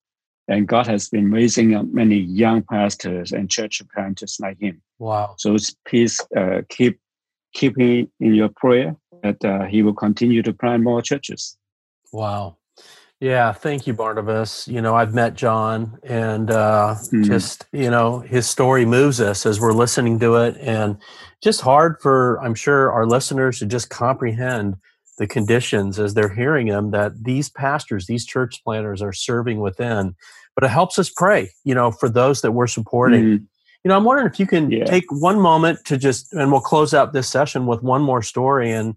And 0.52 0.68
God 0.68 0.86
has 0.88 1.08
been 1.08 1.32
raising 1.32 1.76
up 1.76 1.86
many 1.94 2.18
young 2.18 2.62
pastors 2.64 3.32
and 3.32 3.50
church 3.50 3.82
planters 3.94 4.38
like 4.42 4.60
him. 4.60 4.82
Wow. 5.00 5.36
So 5.38 5.56
please 5.88 6.20
uh, 6.36 6.64
keep 6.68 7.00
keep 7.54 7.80
him 7.80 8.12
in 8.20 8.36
your 8.36 8.50
prayer 8.50 8.98
that 9.24 9.44
uh, 9.46 9.64
he 9.66 9.82
will 9.82 9.94
continue 9.94 10.42
to 10.44 10.54
plant 10.54 10.84
more 10.84 11.02
churches. 11.02 11.58
Wow. 12.12 12.58
Yeah, 13.22 13.54
thank 13.54 13.86
you, 13.88 13.94
Barnabas. 13.94 14.68
You 14.68 14.82
know, 14.82 14.96
I've 14.96 15.14
met 15.14 15.36
John, 15.36 16.00
and 16.04 16.50
uh, 16.50 16.96
mm. 16.98 17.24
just 17.24 17.66
you 17.72 17.90
know, 17.90 18.20
his 18.20 18.50
story 18.50 18.84
moves 18.84 19.22
us 19.22 19.46
as 19.46 19.60
we're 19.60 19.74
listening 19.74 20.20
to 20.20 20.36
it, 20.38 20.58
and 20.60 20.98
just 21.42 21.62
hard 21.62 21.98
for 22.02 22.42
I'm 22.42 22.56
sure 22.56 22.92
our 22.92 23.06
listeners 23.06 23.60
to 23.60 23.68
just 23.68 23.90
comprehend 23.90 24.76
the 25.18 25.28
conditions 25.28 26.00
as 26.00 26.14
they're 26.14 26.34
hearing 26.34 26.68
them 26.68 26.92
that 26.92 27.24
these 27.24 27.50
pastors, 27.50 28.08
these 28.08 28.26
church 28.26 28.64
planters 28.64 29.02
are 29.02 29.14
serving 29.14 29.60
within. 29.60 30.16
But 30.56 30.66
it 30.66 30.70
helps 30.70 31.00
us 31.00 31.10
pray, 31.10 31.52
you 31.64 31.74
know, 31.74 31.92
for 31.92 32.10
those 32.10 32.42
that 32.42 32.52
we're 32.52 32.68
supporting. 32.68 33.24
Mm-hmm. 33.24 33.44
You 33.84 33.90
know, 33.90 33.98
I'm 33.98 34.04
wondering 34.04 34.28
if 34.28 34.40
you 34.40 34.46
can 34.46 34.70
yeah. 34.70 34.86
take 34.86 35.06
one 35.10 35.40
moment 35.40 35.86
to 35.86 35.98
just, 35.98 36.32
and 36.34 36.52
we'll 36.52 36.62
close 36.62 36.94
out 36.94 37.14
this 37.14 37.30
session 37.30 37.66
with 37.66 37.82
one 37.82 38.02
more 38.02 38.22
story. 38.22 38.72
And 38.72 38.96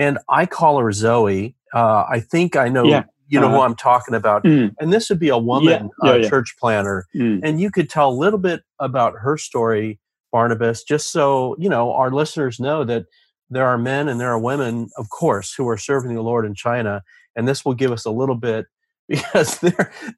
and 0.00 0.18
I 0.28 0.46
call 0.46 0.78
her 0.78 0.92
Zoe. 0.92 1.54
Uh, 1.74 2.04
I 2.08 2.20
think 2.20 2.56
I 2.56 2.68
know 2.68 2.84
yeah. 2.84 3.04
you 3.28 3.38
know 3.38 3.46
uh, 3.46 3.50
who 3.50 3.56
uh-huh. 3.56 3.64
I'm 3.66 3.76
talking 3.76 4.14
about. 4.14 4.44
Mm. 4.44 4.74
And 4.80 4.92
this 4.92 5.08
would 5.10 5.20
be 5.20 5.28
a 5.28 5.38
woman 5.38 5.90
yeah. 6.02 6.10
Uh, 6.10 6.28
church 6.28 6.56
planner. 6.58 7.06
Mm. 7.14 7.40
And 7.42 7.60
you 7.60 7.70
could 7.70 7.90
tell 7.90 8.10
a 8.10 8.12
little 8.12 8.38
bit 8.38 8.62
about 8.78 9.14
her 9.18 9.36
story, 9.36 10.00
Barnabas, 10.32 10.82
just 10.82 11.12
so 11.12 11.54
you 11.58 11.68
know 11.68 11.92
our 11.92 12.10
listeners 12.10 12.58
know 12.58 12.82
that 12.84 13.04
there 13.50 13.66
are 13.66 13.78
men 13.78 14.08
and 14.08 14.20
there 14.20 14.30
are 14.30 14.38
women, 14.38 14.90
of 14.96 15.10
course, 15.10 15.54
who 15.54 15.68
are 15.68 15.76
serving 15.76 16.14
the 16.14 16.22
Lord 16.22 16.46
in 16.46 16.54
China. 16.54 17.02
And 17.36 17.46
this 17.46 17.64
will 17.64 17.74
give 17.74 17.92
us 17.92 18.04
a 18.04 18.10
little 18.10 18.34
bit 18.34 18.66
because 19.08 19.58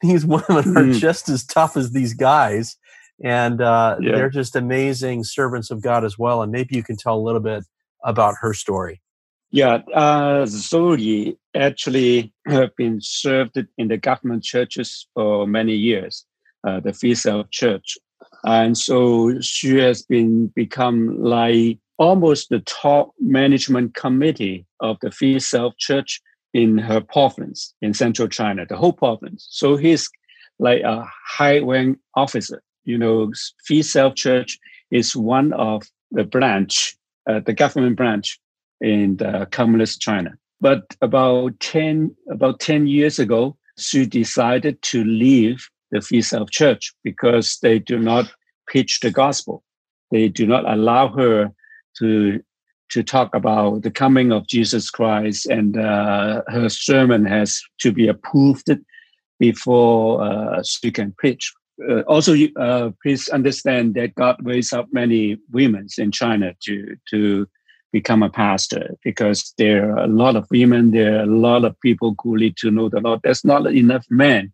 these 0.03 0.27
women 0.27 0.45
are 0.49 0.83
mm-hmm. 0.85 0.92
just 0.92 1.29
as 1.29 1.45
tough 1.45 1.77
as 1.77 1.92
these 1.92 2.14
guys. 2.14 2.77
And 3.25 3.61
uh, 3.61 3.97
yeah. 4.01 4.12
they're 4.12 4.31
just 4.31 4.57
amazing 4.57 5.25
servants 5.25 5.71
of 5.71 5.83
God 5.83 6.05
as 6.05 6.18
well. 6.18 6.42
And 6.42 6.53
maybe 6.53 6.77
you 6.77 6.83
can 6.83 6.97
tell 6.97 7.16
a 7.16 7.23
little 7.23 7.40
bit 7.40 7.64
about 8.05 8.35
her 8.40 8.53
story. 8.53 9.01
Yeah, 9.53 9.83
uh, 9.95 10.47
Zoe 10.47 11.38
actually 11.55 12.33
have 12.47 12.75
been 12.77 13.01
served 13.03 13.62
in 13.77 13.88
the 13.88 13.99
government 13.99 14.42
churches 14.42 15.07
for 15.14 15.47
many 15.47 15.75
years, 15.75 16.25
uh, 16.66 16.81
the 16.81 16.90
Three-Self 16.90 17.51
Church, 17.51 17.99
and 18.45 18.77
so 18.77 19.38
she 19.40 19.77
has 19.77 20.03
been 20.03 20.47
become 20.49 21.23
like 21.23 21.79
almost 22.03 22.49
the 22.49 22.59
top 22.61 23.12
management 23.21 23.95
committee 23.95 24.67
of 24.81 24.97
the 25.03 25.11
Three-Self 25.11 25.77
Church 25.79 26.21
in 26.53 26.77
her 26.77 27.01
province 27.01 27.73
in 27.81 27.95
central 27.95 28.27
China, 28.27 28.67
the 28.67 28.77
whole 28.77 28.93
province. 28.93 29.47
So 29.51 29.77
he's 29.77 30.11
like 30.59 30.83
a 30.83 31.09
high 31.25 31.61
rank 31.61 31.99
officer. 32.17 32.61
You 32.85 32.99
know, 32.99 33.33
Three-Self 33.67 34.17
Church 34.17 34.59
is 34.91 35.15
one 35.15 35.53
of 35.53 35.85
the 36.11 36.25
branch, 36.25 36.97
uh, 37.31 37.38
the 37.38 37.53
government 37.53 37.97
branch 37.97 38.37
in 38.81 39.17
the 39.19 39.47
communist 39.53 40.01
China. 40.01 40.33
But 40.61 40.83
about 41.03 41.61
10, 41.61 42.15
about 42.33 42.59
10 42.59 42.88
years 42.88 43.21
ago, 43.21 43.57
she 43.79 44.07
decided 44.07 44.83
to 44.83 45.05
leave 45.05 45.69
the 45.93 46.01
Three-Self 46.01 46.51
Church 46.51 46.93
because 47.05 47.59
they 47.62 47.79
do 47.79 48.01
not 48.01 48.29
preach 48.67 48.99
the 49.01 49.12
gospel. 49.12 49.62
They 50.11 50.29
do 50.29 50.49
not 50.49 50.69
allow 50.69 51.07
her 51.09 51.53
to 51.99 52.43
to 52.91 53.03
talk 53.03 53.35
about 53.35 53.83
the 53.83 53.91
coming 53.91 54.33
of 54.33 54.47
Jesus 54.47 54.91
Christ, 54.91 55.47
and 55.47 55.79
uh, 55.79 56.43
her 56.49 56.69
sermon 56.69 57.25
has 57.25 57.61
to 57.81 57.91
be 57.91 58.07
approved 58.07 58.71
before 59.39 60.23
uh, 60.23 60.63
she 60.63 60.91
can 60.91 61.13
preach. 61.17 61.53
Uh, 61.89 62.01
also, 62.01 62.35
uh, 62.61 62.91
please 63.03 63.29
understand 63.31 63.95
that 63.95 64.15
God 64.15 64.37
raised 64.43 64.75
up 64.75 64.89
many 64.93 65.39
women 65.51 65.87
in 65.97 66.13
China 66.13 66.55
to 66.65 66.97
to 67.11 67.47
become 67.93 68.23
a 68.23 68.31
pastor 68.31 68.97
because 69.05 69.53
there 69.59 69.93
are 69.93 70.05
a 70.05 70.07
lot 70.07 70.37
of 70.37 70.47
women, 70.51 70.91
there 70.91 71.19
are 71.19 71.23
a 71.23 71.27
lot 71.27 71.65
of 71.65 71.79
people 71.81 72.15
who 72.23 72.37
need 72.37 72.57
to 72.57 72.71
know 72.71 72.89
the 72.89 73.01
Lord. 73.01 73.21
There's 73.23 73.45
not 73.45 73.67
enough 73.67 74.07
men 74.11 74.53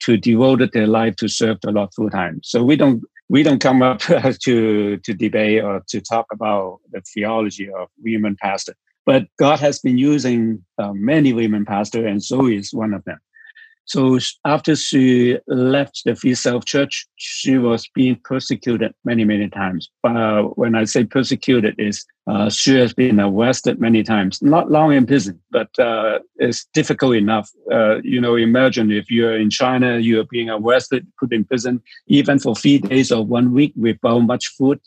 to 0.00 0.16
devote 0.16 0.72
their 0.72 0.86
life 0.86 1.16
to 1.16 1.28
serve 1.28 1.58
the 1.60 1.70
Lord 1.70 1.90
full 1.94 2.10
time. 2.10 2.40
So 2.42 2.64
we 2.64 2.76
don't 2.76 3.02
we 3.30 3.44
don't 3.44 3.60
come 3.60 3.80
up 3.80 4.00
to 4.44 4.96
to 4.98 5.14
debate 5.14 5.62
or 5.62 5.82
to 5.88 6.00
talk 6.00 6.26
about 6.32 6.80
the 6.90 7.00
theology 7.14 7.70
of 7.72 7.88
women 8.02 8.36
pastor. 8.42 8.74
But 9.06 9.28
God 9.38 9.60
has 9.60 9.78
been 9.78 9.96
using 9.96 10.62
uh, 10.78 10.92
many 10.92 11.32
women 11.32 11.64
pastor, 11.64 12.06
and 12.06 12.22
Zoe 12.22 12.56
is 12.56 12.74
one 12.74 12.92
of 12.92 13.04
them. 13.04 13.18
So 13.90 14.20
after 14.44 14.76
she 14.76 15.36
left 15.48 16.02
the 16.04 16.14
Three-Self 16.14 16.64
Church, 16.64 17.08
she 17.16 17.58
was 17.58 17.88
being 17.92 18.20
persecuted 18.22 18.94
many, 19.04 19.24
many 19.24 19.48
times. 19.48 19.90
But 20.00 20.56
when 20.56 20.76
I 20.76 20.84
say 20.84 21.02
persecuted, 21.02 21.74
is 21.76 22.06
uh, 22.28 22.50
she 22.50 22.76
has 22.76 22.94
been 22.94 23.18
arrested 23.18 23.80
many 23.80 24.04
times. 24.04 24.40
Not 24.42 24.70
long 24.70 24.92
in 24.92 25.06
prison, 25.06 25.40
but 25.50 25.76
uh, 25.76 26.20
it's 26.36 26.66
difficult 26.72 27.16
enough. 27.16 27.50
Uh, 27.68 27.96
you 28.04 28.20
know, 28.20 28.36
imagine 28.36 28.92
if 28.92 29.10
you're 29.10 29.36
in 29.36 29.50
China, 29.50 29.98
you're 29.98 30.30
being 30.30 30.50
arrested, 30.50 31.04
put 31.18 31.32
in 31.32 31.44
prison, 31.44 31.82
even 32.06 32.38
for 32.38 32.54
three 32.54 32.78
days 32.78 33.10
or 33.10 33.26
one 33.26 33.52
week 33.52 33.72
without 33.76 34.20
much 34.20 34.46
food 34.56 34.78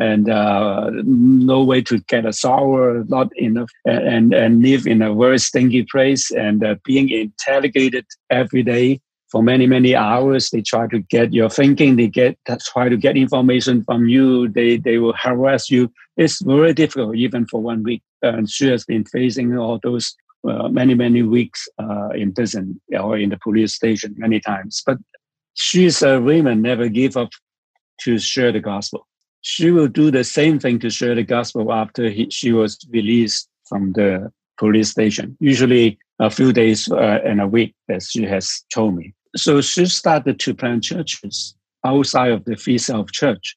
and 0.00 0.30
uh, 0.30 0.90
no 1.04 1.62
way 1.62 1.82
to 1.82 1.98
get 2.08 2.24
a 2.24 2.32
shower, 2.32 3.04
not 3.08 3.28
enough, 3.36 3.70
and 3.84 4.32
and 4.32 4.62
live 4.62 4.86
in 4.86 5.02
a 5.02 5.14
very 5.14 5.38
stinky 5.38 5.84
place, 5.84 6.30
and 6.30 6.64
uh, 6.64 6.74
being 6.84 7.10
interrogated 7.10 8.06
every 8.30 8.62
day 8.62 9.00
for 9.30 9.42
many 9.42 9.66
many 9.66 9.94
hours. 9.94 10.48
They 10.50 10.62
try 10.62 10.86
to 10.88 11.00
get 11.00 11.34
your 11.34 11.50
thinking. 11.50 11.96
They 11.96 12.08
get 12.08 12.38
try 12.72 12.88
to 12.88 12.96
get 12.96 13.18
information 13.18 13.84
from 13.84 14.08
you. 14.08 14.48
They 14.48 14.78
they 14.78 14.96
will 14.96 15.14
harass 15.16 15.70
you. 15.70 15.92
It's 16.16 16.40
very 16.40 16.72
difficult, 16.72 17.16
even 17.16 17.46
for 17.46 17.60
one 17.60 17.82
week. 17.82 18.02
And 18.22 18.50
she 18.50 18.68
has 18.68 18.84
been 18.84 19.04
facing 19.04 19.56
all 19.56 19.78
those 19.82 20.16
uh, 20.48 20.68
many 20.68 20.94
many 20.94 21.22
weeks 21.22 21.68
uh, 21.78 22.08
in 22.14 22.32
prison 22.32 22.80
or 22.98 23.18
in 23.18 23.28
the 23.28 23.38
police 23.38 23.74
station 23.74 24.14
many 24.16 24.40
times. 24.40 24.82
But 24.86 24.96
she's 25.52 26.02
a 26.02 26.20
woman 26.20 26.62
never 26.62 26.88
give 26.88 27.18
up 27.18 27.30
to 28.04 28.18
share 28.18 28.50
the 28.50 28.60
gospel 28.60 29.06
she 29.42 29.70
will 29.70 29.88
do 29.88 30.10
the 30.10 30.24
same 30.24 30.58
thing 30.58 30.78
to 30.80 30.90
share 30.90 31.14
the 31.14 31.22
gospel 31.22 31.72
after 31.72 32.08
he, 32.10 32.28
she 32.30 32.52
was 32.52 32.78
released 32.90 33.48
from 33.66 33.92
the 33.92 34.32
police 34.58 34.90
station, 34.90 35.36
usually 35.40 35.98
a 36.18 36.30
few 36.30 36.52
days 36.52 36.90
uh, 36.90 37.20
and 37.24 37.40
a 37.40 37.46
week, 37.46 37.74
as 37.88 38.10
she 38.10 38.24
has 38.24 38.62
told 38.72 38.94
me. 38.96 39.14
So 39.36 39.60
she 39.60 39.86
started 39.86 40.38
to 40.40 40.54
plant 40.54 40.84
churches 40.84 41.54
outside 41.84 42.32
of 42.32 42.44
the 42.44 42.56
Three-Self 42.56 43.10
Church. 43.12 43.56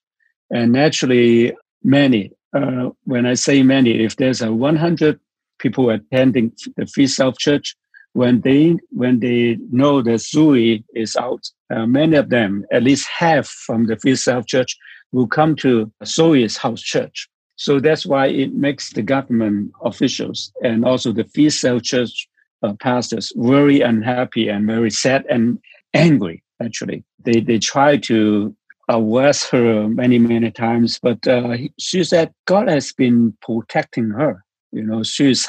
And 0.49 0.71
naturally, 0.71 1.53
many, 1.83 2.31
uh, 2.55 2.91
when 3.03 3.25
I 3.25 3.33
say 3.33 3.63
many, 3.63 4.03
if 4.03 4.15
there's 4.15 4.41
a 4.41 4.53
100 4.53 5.19
people 5.59 5.89
attending 5.89 6.53
the 6.77 6.85
Three-Self 6.85 7.37
Church, 7.37 7.75
when 8.13 8.41
they 8.41 8.77
when 8.91 9.19
they 9.19 9.57
know 9.71 10.01
that 10.03 10.21
Zoe 10.21 10.85
is 10.93 11.15
out, 11.15 11.49
uh, 11.73 11.87
many 11.87 12.15
of 12.15 12.29
them, 12.29 12.63
at 12.71 12.83
least 12.83 13.07
half 13.07 13.47
from 13.47 13.87
the 13.87 13.97
Free 13.97 14.15
Self 14.15 14.45
Church, 14.45 14.77
will 15.13 15.27
come 15.27 15.55
to 15.55 15.89
Zoe's 16.03 16.57
house 16.57 16.81
church. 16.81 17.29
So 17.55 17.79
that's 17.79 18.05
why 18.05 18.27
it 18.27 18.53
makes 18.53 18.91
the 18.91 19.03
government 19.03 19.71
officials 19.83 20.51
and 20.63 20.83
also 20.83 21.13
the 21.13 21.23
Three-Self 21.23 21.83
Church 21.83 22.27
uh, 22.63 22.73
pastors 22.81 23.31
very 23.35 23.81
unhappy 23.81 24.49
and 24.49 24.65
very 24.65 24.89
sad 24.89 25.25
and 25.29 25.59
angry. 25.93 26.43
Actually, 26.61 27.03
they 27.23 27.41
they 27.41 27.59
try 27.59 27.97
to 27.97 28.55
arrest 28.89 29.49
her 29.51 29.87
many 29.87 30.17
many 30.17 30.49
times, 30.51 30.99
but 31.01 31.25
uh, 31.27 31.57
she 31.79 32.03
said 32.03 32.33
God 32.45 32.69
has 32.69 32.93
been 32.93 33.35
protecting 33.41 34.09
her. 34.11 34.43
You 34.71 34.83
know, 34.83 35.03
she's 35.03 35.47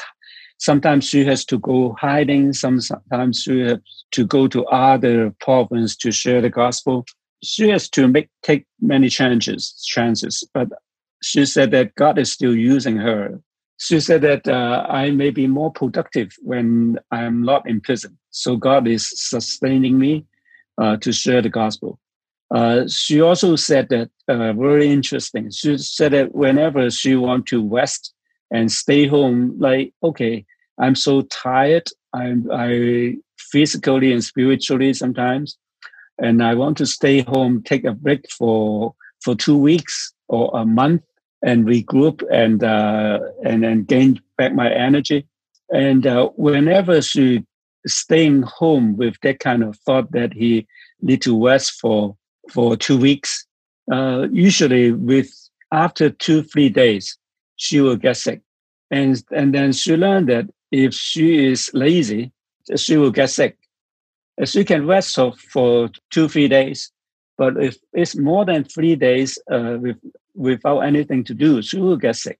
sometimes 0.57 1.07
she 1.07 1.25
has 1.25 1.45
to 1.45 1.57
go 1.57 1.95
hiding. 1.99 2.53
Sometimes 2.53 3.41
she 3.41 3.59
has 3.61 3.79
to 4.11 4.25
go 4.25 4.47
to 4.47 4.65
other 4.65 5.33
provinces 5.39 5.95
to 5.97 6.11
share 6.11 6.41
the 6.41 6.49
gospel 6.49 7.05
she 7.43 7.69
has 7.69 7.89
to 7.89 8.07
make 8.07 8.29
take 8.43 8.65
many 8.81 9.09
chances 9.09 9.81
chances 9.85 10.43
but 10.53 10.69
she 11.21 11.45
said 11.45 11.71
that 11.71 11.95
god 11.95 12.17
is 12.17 12.31
still 12.31 12.55
using 12.55 12.97
her. 12.97 13.41
She 13.77 13.99
said 13.99 14.21
that 14.21 14.47
uh, 14.47 14.85
i 14.89 15.11
may 15.11 15.31
be 15.31 15.47
more 15.47 15.71
productive 15.71 16.31
when 16.41 16.97
i'm 17.11 17.41
not 17.43 17.67
in 17.67 17.81
prison. 17.81 18.17
So 18.29 18.55
god 18.55 18.87
is 18.87 19.11
sustaining 19.29 19.99
me 19.99 20.25
uh, 20.77 20.97
to 20.97 21.11
share 21.11 21.41
the 21.41 21.49
gospel. 21.49 21.99
Uh, 22.53 22.87
she 22.87 23.21
also 23.21 23.55
said 23.55 23.89
that 23.89 24.09
uh, 24.27 24.53
very 24.53 24.87
interesting. 24.91 25.49
She 25.49 25.77
said 25.77 26.13
that 26.13 26.35
whenever 26.35 26.89
she 26.91 27.15
want 27.15 27.47
to 27.47 27.67
rest 27.67 28.13
and 28.51 28.71
stay 28.71 29.07
home 29.07 29.55
like 29.59 29.93
okay 30.03 30.45
i'm 30.79 30.95
so 30.95 31.21
tired. 31.23 31.87
I'm 32.13 32.49
i 32.51 33.17
physically 33.37 34.13
and 34.13 34.23
spiritually 34.23 34.93
sometimes 34.93 35.57
and 36.17 36.43
I 36.43 36.53
want 36.55 36.77
to 36.77 36.85
stay 36.85 37.21
home, 37.21 37.63
take 37.63 37.83
a 37.83 37.93
break 37.93 38.29
for 38.31 38.95
for 39.23 39.35
two 39.35 39.57
weeks 39.57 40.13
or 40.27 40.51
a 40.53 40.65
month, 40.65 41.03
and 41.43 41.65
regroup 41.65 42.23
and 42.31 42.63
uh, 42.63 43.19
and 43.43 43.63
then 43.63 43.83
gain 43.83 44.21
back 44.37 44.53
my 44.53 44.71
energy. 44.71 45.27
And 45.69 46.05
uh, 46.05 46.29
whenever 46.35 47.01
she 47.01 47.43
staying 47.87 48.43
home 48.43 48.97
with 48.97 49.15
that 49.21 49.39
kind 49.39 49.63
of 49.63 49.77
thought 49.79 50.11
that 50.11 50.33
he 50.33 50.67
need 51.01 51.21
to 51.23 51.45
rest 51.45 51.79
for 51.79 52.15
for 52.51 52.75
two 52.75 52.97
weeks, 52.97 53.45
uh, 53.91 54.27
usually 54.31 54.91
with 54.91 55.29
after 55.71 56.09
two 56.09 56.43
three 56.43 56.69
days, 56.69 57.17
she 57.57 57.81
will 57.81 57.97
get 57.97 58.17
sick, 58.17 58.41
and 58.91 59.23
and 59.31 59.53
then 59.53 59.73
she 59.73 59.95
learned 59.95 60.29
that 60.29 60.49
if 60.71 60.93
she 60.93 61.45
is 61.45 61.69
lazy, 61.73 62.31
she 62.75 62.97
will 62.97 63.11
get 63.11 63.29
sick 63.29 63.57
as 64.37 64.55
you 64.55 64.65
can 64.65 64.85
rest 64.85 65.17
for 65.51 65.89
two, 66.11 66.27
three 66.27 66.47
days. 66.47 66.91
But 67.37 67.61
if 67.61 67.77
it's 67.93 68.15
more 68.15 68.45
than 68.45 68.63
three 68.63 68.95
days 68.95 69.37
uh, 69.51 69.77
with, 69.79 69.97
without 70.35 70.79
anything 70.79 71.23
to 71.25 71.33
do, 71.33 71.61
she 71.61 71.79
will 71.79 71.97
get 71.97 72.15
sick. 72.15 72.39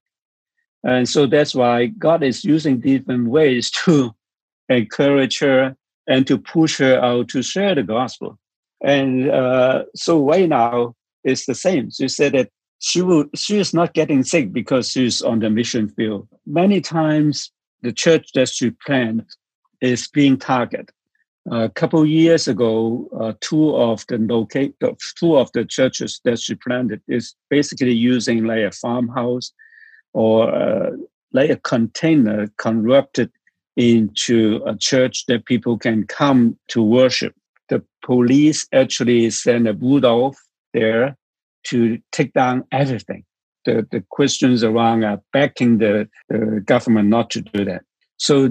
And 0.84 1.10
so 1.10 1.25
that's 1.25 1.55
why 1.55 1.88
God 1.88 2.23
is 2.23 2.45
using 2.45 2.79
different 2.79 3.27
ways 3.27 3.71
to 3.71 4.13
encourage 4.69 5.39
her 5.39 5.75
and 6.08 6.27
to 6.27 6.38
push 6.38 6.77
her 6.77 7.03
out 7.03 7.29
to 7.29 7.41
share 7.41 7.75
the 7.75 7.84
gospel. 7.84 8.38
And 8.84 9.29
uh, 9.31 9.86
so 9.95 10.23
right 10.23 10.47
now 10.47 10.95
it's 11.23 11.45
the 11.45 11.55
same. 11.55 11.89
She 11.89 12.08
said 12.08 12.34
that 12.34 12.49
she 12.79 13.01
will 13.01 13.25
she 13.34 13.58
is 13.58 13.73
not 13.73 13.93
getting 13.93 14.23
sick 14.23 14.53
because 14.53 14.91
she's 14.91 15.21
on 15.21 15.39
the 15.39 15.49
mission 15.49 15.89
field. 15.89 16.27
Many 16.45 16.81
times 16.81 17.51
the 17.81 17.91
church 17.91 18.29
that 18.36 18.49
she 18.49 18.71
planned 18.86 19.25
is 19.81 20.08
being 20.08 20.38
targeted 20.38 20.91
a 21.51 21.69
couple 21.69 22.05
years 22.05 22.47
ago, 22.47 23.08
uh, 23.19 23.34
two 23.39 23.75
of 23.75 24.03
the 24.08 24.17
locate, 24.17 24.73
two 25.19 25.38
of 25.38 25.51
the 25.51 25.63
churches 25.63 26.19
that 26.23 26.39
she 26.39 26.55
planted 26.55 27.01
is 27.08 27.36
basically 27.49 27.93
using 27.93 28.45
like 28.45 28.62
a 28.62 28.71
farmhouse 28.71 29.51
or 30.13 30.53
uh, 30.53 30.91
like 31.34 31.51
a 31.51 31.58
container 31.58 32.47
converted 32.58 33.31
into 33.75 34.62
a 34.65 34.75
church 34.75 35.25
that 35.27 35.45
people 35.45 35.77
can 35.77 36.08
come 36.08 36.58
to 36.69 36.81
worship. 36.81 37.36
The 37.69 37.84
police 38.03 38.67
actually 38.73 39.29
sent 39.29 39.67
a 39.67 39.73
bulldog 39.73 40.36
there 40.73 41.17
to 41.65 41.99
take 42.12 42.34
down 42.34 42.63
everything. 42.71 43.23
The, 43.65 43.86
the 43.91 44.03
questions 44.10 44.63
around 44.63 45.03
are 45.03 45.21
backing 45.34 45.79
the, 45.79 46.08
the 46.29 46.62
government 46.65 47.10
not 47.10 47.29
to 47.31 47.41
do 47.41 47.65
that. 47.65 47.81
So 48.17 48.49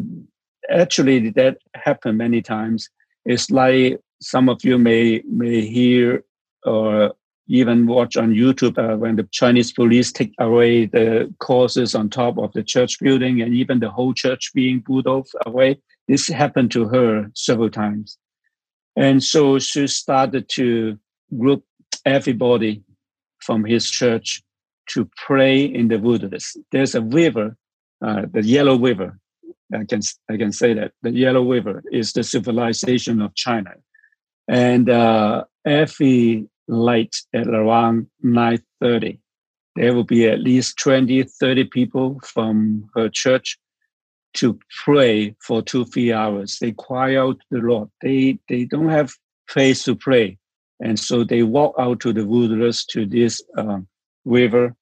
actually 0.70 1.31
that 1.31 1.59
happened 1.74 2.18
many 2.18 2.42
times. 2.42 2.88
It's 3.24 3.50
like 3.50 4.00
some 4.20 4.48
of 4.48 4.64
you 4.64 4.79
may 4.79 5.22
may 5.29 5.62
hear 5.62 6.24
or 6.64 7.14
even 7.46 7.87
watch 7.87 8.16
on 8.16 8.33
YouTube 8.33 8.79
uh, 8.79 8.96
when 8.96 9.16
the 9.16 9.29
Chinese 9.31 9.72
police 9.72 10.11
take 10.11 10.33
away 10.38 10.87
the 10.87 11.33
crosses 11.38 11.94
on 11.94 12.09
top 12.09 12.38
of 12.38 12.53
the 12.53 12.62
church 12.62 12.98
building 13.00 13.42
and 13.42 13.55
even 13.55 13.81
the 13.81 13.90
whole 13.90 14.14
church 14.14 14.50
being 14.55 14.81
bulldozed 14.81 15.35
away. 15.44 15.79
This 16.09 16.29
happened 16.29 16.70
to 16.72 16.88
her 16.88 17.31
several 17.35 17.70
times. 17.70 18.16
And 18.96 19.22
so 19.22 19.59
she 19.59 19.87
started 19.88 20.48
to 20.50 20.98
group 21.37 21.64
everybody 22.07 22.83
from 23.40 23.64
his 23.64 23.90
church 23.90 24.42
to 24.90 25.09
pray 25.16 25.64
in 25.64 25.88
the 25.88 25.98
wilderness. 25.98 26.57
There's 26.72 26.94
a 26.94 27.03
river, 27.03 27.57
uh, 28.03 28.22
the 28.33 28.42
Yellow 28.42 28.79
River, 28.79 29.18
I 29.72 29.85
can 29.85 30.00
I 30.31 30.37
can 30.37 30.53
say 30.53 30.74
that 30.74 30.92
the 31.03 31.11
Yellow 31.11 31.48
River 31.48 31.83
is 31.90 32.12
the 32.12 32.22
civilization 32.22 33.22
of 33.22 33.35
China, 33.35 33.74
and 34.48 34.90
uh, 34.90 35.44
every 35.64 36.48
night 36.68 37.14
at 37.33 37.48
around 37.48 38.09
nine 38.22 38.62
thirty, 38.81 39.20
there 39.77 39.94
will 39.94 40.05
be 40.05 40.29
at 40.29 40.40
least 40.40 40.79
20, 40.79 41.22
30 41.24 41.64
people 41.64 42.20
from 42.24 42.88
her 42.94 43.09
church 43.09 43.59
to 44.35 44.59
pray 44.85 45.35
for 45.40 45.62
two 45.62 45.85
three 45.87 46.12
hours. 46.12 46.59
They 46.59 46.72
cry 46.72 47.16
out 47.16 47.38
to 47.38 47.46
the 47.50 47.66
Lord. 47.66 47.88
They 48.03 48.38
they 48.48 48.64
don't 48.64 48.88
have 48.88 49.12
place 49.48 49.85
to 49.85 49.94
pray, 49.94 50.38
and 50.81 50.98
so 50.98 51.24
they 51.24 51.42
walk 51.42 51.74
out 51.79 52.00
to 52.00 52.12
the 52.12 52.27
wilderness 52.27 52.85
to 52.87 53.07
this 53.07 53.40
uh, 53.57 53.79
river, 54.24 54.74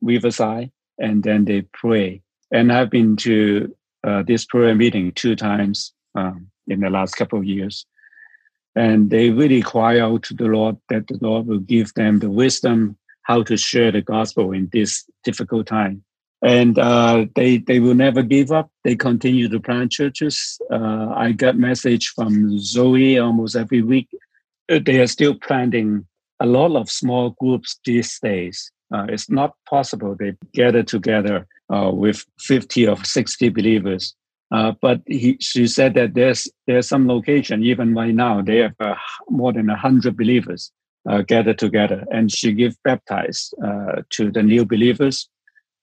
riverside, 0.00 0.70
and 0.98 1.22
then 1.22 1.44
they 1.44 1.62
pray. 1.72 2.22
And 2.50 2.72
I've 2.72 2.90
been 2.90 3.16
to 3.16 3.74
uh, 4.06 4.22
this 4.22 4.44
prayer 4.44 4.74
meeting 4.74 5.12
two 5.12 5.36
times 5.36 5.92
um, 6.14 6.48
in 6.66 6.80
the 6.80 6.90
last 6.90 7.16
couple 7.16 7.38
of 7.38 7.44
years. 7.44 7.84
And 8.74 9.10
they 9.10 9.30
really 9.30 9.62
cry 9.62 9.98
out 10.00 10.22
to 10.24 10.34
the 10.34 10.44
Lord 10.44 10.76
that 10.88 11.06
the 11.08 11.18
Lord 11.20 11.46
will 11.46 11.60
give 11.60 11.92
them 11.94 12.18
the 12.20 12.30
wisdom 12.30 12.96
how 13.22 13.42
to 13.42 13.56
share 13.56 13.90
the 13.90 14.02
gospel 14.02 14.52
in 14.52 14.68
this 14.72 15.04
difficult 15.24 15.66
time. 15.66 16.04
and 16.42 16.78
uh, 16.78 17.26
they 17.34 17.58
they 17.58 17.80
will 17.80 17.94
never 17.94 18.22
give 18.22 18.52
up. 18.52 18.70
They 18.84 18.94
continue 18.94 19.48
to 19.48 19.60
plant 19.60 19.92
churches. 19.92 20.60
Uh, 20.70 21.12
I 21.16 21.32
get 21.32 21.56
message 21.56 22.12
from 22.14 22.58
Zoe 22.58 23.18
almost 23.18 23.56
every 23.56 23.82
week. 23.82 24.08
Uh, 24.70 24.80
they 24.84 24.98
are 25.00 25.06
still 25.06 25.34
planting 25.34 26.06
a 26.40 26.46
lot 26.46 26.76
of 26.76 26.90
small 26.90 27.30
groups 27.40 27.80
these 27.84 28.18
days. 28.20 28.70
Uh, 28.92 29.06
it's 29.08 29.30
not 29.30 29.54
possible 29.68 30.14
they 30.14 30.34
gather 30.52 30.82
together 30.82 31.46
uh, 31.72 31.90
with 31.92 32.24
50 32.40 32.88
or 32.88 32.96
60 33.02 33.48
believers. 33.50 34.14
Uh, 34.52 34.72
but 34.80 35.00
he, 35.06 35.36
she 35.40 35.66
said 35.66 35.94
that 35.94 36.14
there's 36.14 36.48
there's 36.68 36.86
some 36.86 37.08
location 37.08 37.64
even 37.64 37.92
right 37.96 38.14
now 38.14 38.40
they 38.40 38.58
have 38.58 38.74
more 39.28 39.52
than 39.52 39.66
100 39.66 40.16
believers 40.16 40.70
gathered 41.26 41.58
together, 41.58 42.04
and 42.12 42.32
she 42.32 42.52
give 42.52 42.76
baptize 42.84 43.52
to 44.10 44.30
the 44.30 44.42
new 44.42 44.64
believers 44.64 45.28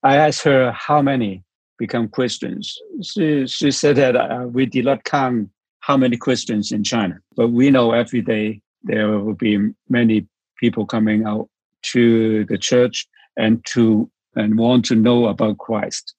I 0.03 0.17
asked 0.17 0.43
her 0.43 0.71
how 0.73 1.01
many 1.01 1.43
become 1.79 2.09
Christians. 2.09 2.77
She, 3.01 3.47
she 3.47 3.71
said 3.71 3.95
that 3.95 4.15
uh, 4.15 4.47
we 4.47 4.65
did 4.65 4.85
not 4.85 5.05
count 5.05 5.49
how 5.79 5.97
many 5.97 6.17
Christians 6.17 6.71
in 6.71 6.83
China, 6.83 7.19
but 7.35 7.49
we 7.49 7.71
know 7.71 7.93
every 7.93 8.21
day 8.21 8.61
there 8.83 9.07
will 9.19 9.33
be 9.33 9.71
many 9.89 10.27
people 10.57 10.85
coming 10.85 11.25
out 11.25 11.49
to 11.93 12.45
the 12.45 12.57
church 12.57 13.07
and 13.37 13.63
to 13.65 14.09
and 14.35 14.57
want 14.57 14.85
to 14.85 14.95
know 14.95 15.27
about 15.27 15.57
Christ. 15.57 16.15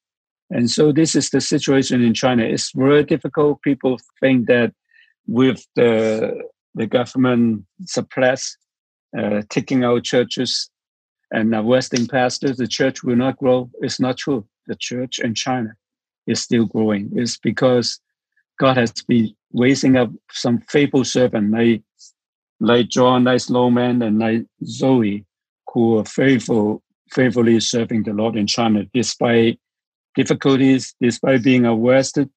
And 0.51 0.71
so 0.71 0.93
this 0.93 1.15
is 1.15 1.31
the 1.31 1.41
situation 1.41 2.03
in 2.03 2.15
China. 2.15 2.45
It's 2.45 2.71
very 2.75 3.05
difficult. 3.05 3.63
People 3.63 3.99
think 4.21 4.47
that 4.47 4.73
with 5.27 5.67
the 5.75 6.43
the 6.75 6.87
government 6.87 7.65
suppress, 7.87 8.57
uh, 9.17 9.43
taking 9.49 9.85
out 9.85 10.05
churches 10.05 10.71
and 11.31 11.67
Western 11.67 12.07
pastors, 12.07 12.57
the 12.57 12.69
church 12.69 13.03
will 13.03 13.17
not 13.17 13.37
grow. 13.39 13.71
It's 13.81 14.01
not 14.01 14.17
true. 14.19 14.47
The 14.67 14.77
church 14.77 15.19
in 15.19 15.35
China 15.35 15.75
is 16.27 16.43
still 16.43 16.67
growing. 16.67 17.11
It's 17.15 17.37
because 17.39 18.01
God 18.59 18.77
has 18.77 18.93
been 18.93 19.35
raising 19.53 19.97
up 19.97 20.11
some 20.31 20.61
faithful 20.69 21.05
servant 21.05 21.51
like, 21.51 21.83
like 22.61 22.89
John, 22.89 23.25
like 23.25 23.41
Snowman, 23.41 24.03
and 24.03 24.19
like 24.19 24.47
Zoe, 24.65 25.25
who 25.73 25.99
are 25.99 26.05
faithful, 26.05 26.83
faithfully 27.15 27.61
serving 27.61 28.03
the 28.03 28.13
Lord 28.13 28.37
in 28.37 28.47
China, 28.47 28.85
despite 28.93 29.59
difficulties, 30.15 30.95
despite 31.01 31.43
being 31.43 31.65
arrested, 31.65 32.29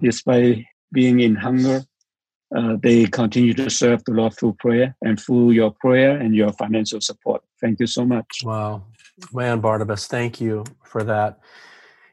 despite 0.00 0.64
being 0.92 1.20
in 1.20 1.34
hunger, 1.34 1.82
uh, 2.56 2.76
they 2.82 3.06
continue 3.06 3.52
to 3.54 3.68
serve 3.68 4.04
the 4.04 4.12
Lord 4.12 4.34
through 4.34 4.56
prayer 4.60 4.96
and 5.02 5.20
through 5.20 5.50
your 5.50 5.72
prayer 5.72 6.16
and 6.16 6.34
your 6.34 6.52
financial 6.52 7.00
support. 7.00 7.42
Thank 7.60 7.80
you 7.80 7.86
so 7.86 8.04
much. 8.04 8.26
Wow. 8.44 8.84
Man, 9.32 9.60
Barnabas, 9.60 10.06
thank 10.06 10.40
you 10.40 10.64
for 10.84 11.02
that. 11.04 11.40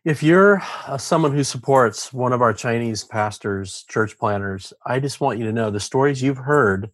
If 0.06 0.22
you're 0.24 0.62
uh, 0.88 0.98
someone 0.98 1.32
who 1.34 1.44
supports 1.44 2.12
one 2.12 2.34
of 2.34 2.42
our 2.42 2.54
Chinese 2.54 3.04
pastors, 3.04 3.86
church 3.88 4.18
planners, 4.18 4.74
I 4.86 5.00
just 5.00 5.22
want 5.22 5.40
you 5.40 5.46
to 5.46 5.54
know 5.54 5.70
the 5.70 5.80
stories 5.80 6.22
you've 6.22 6.38
heard 6.38 6.90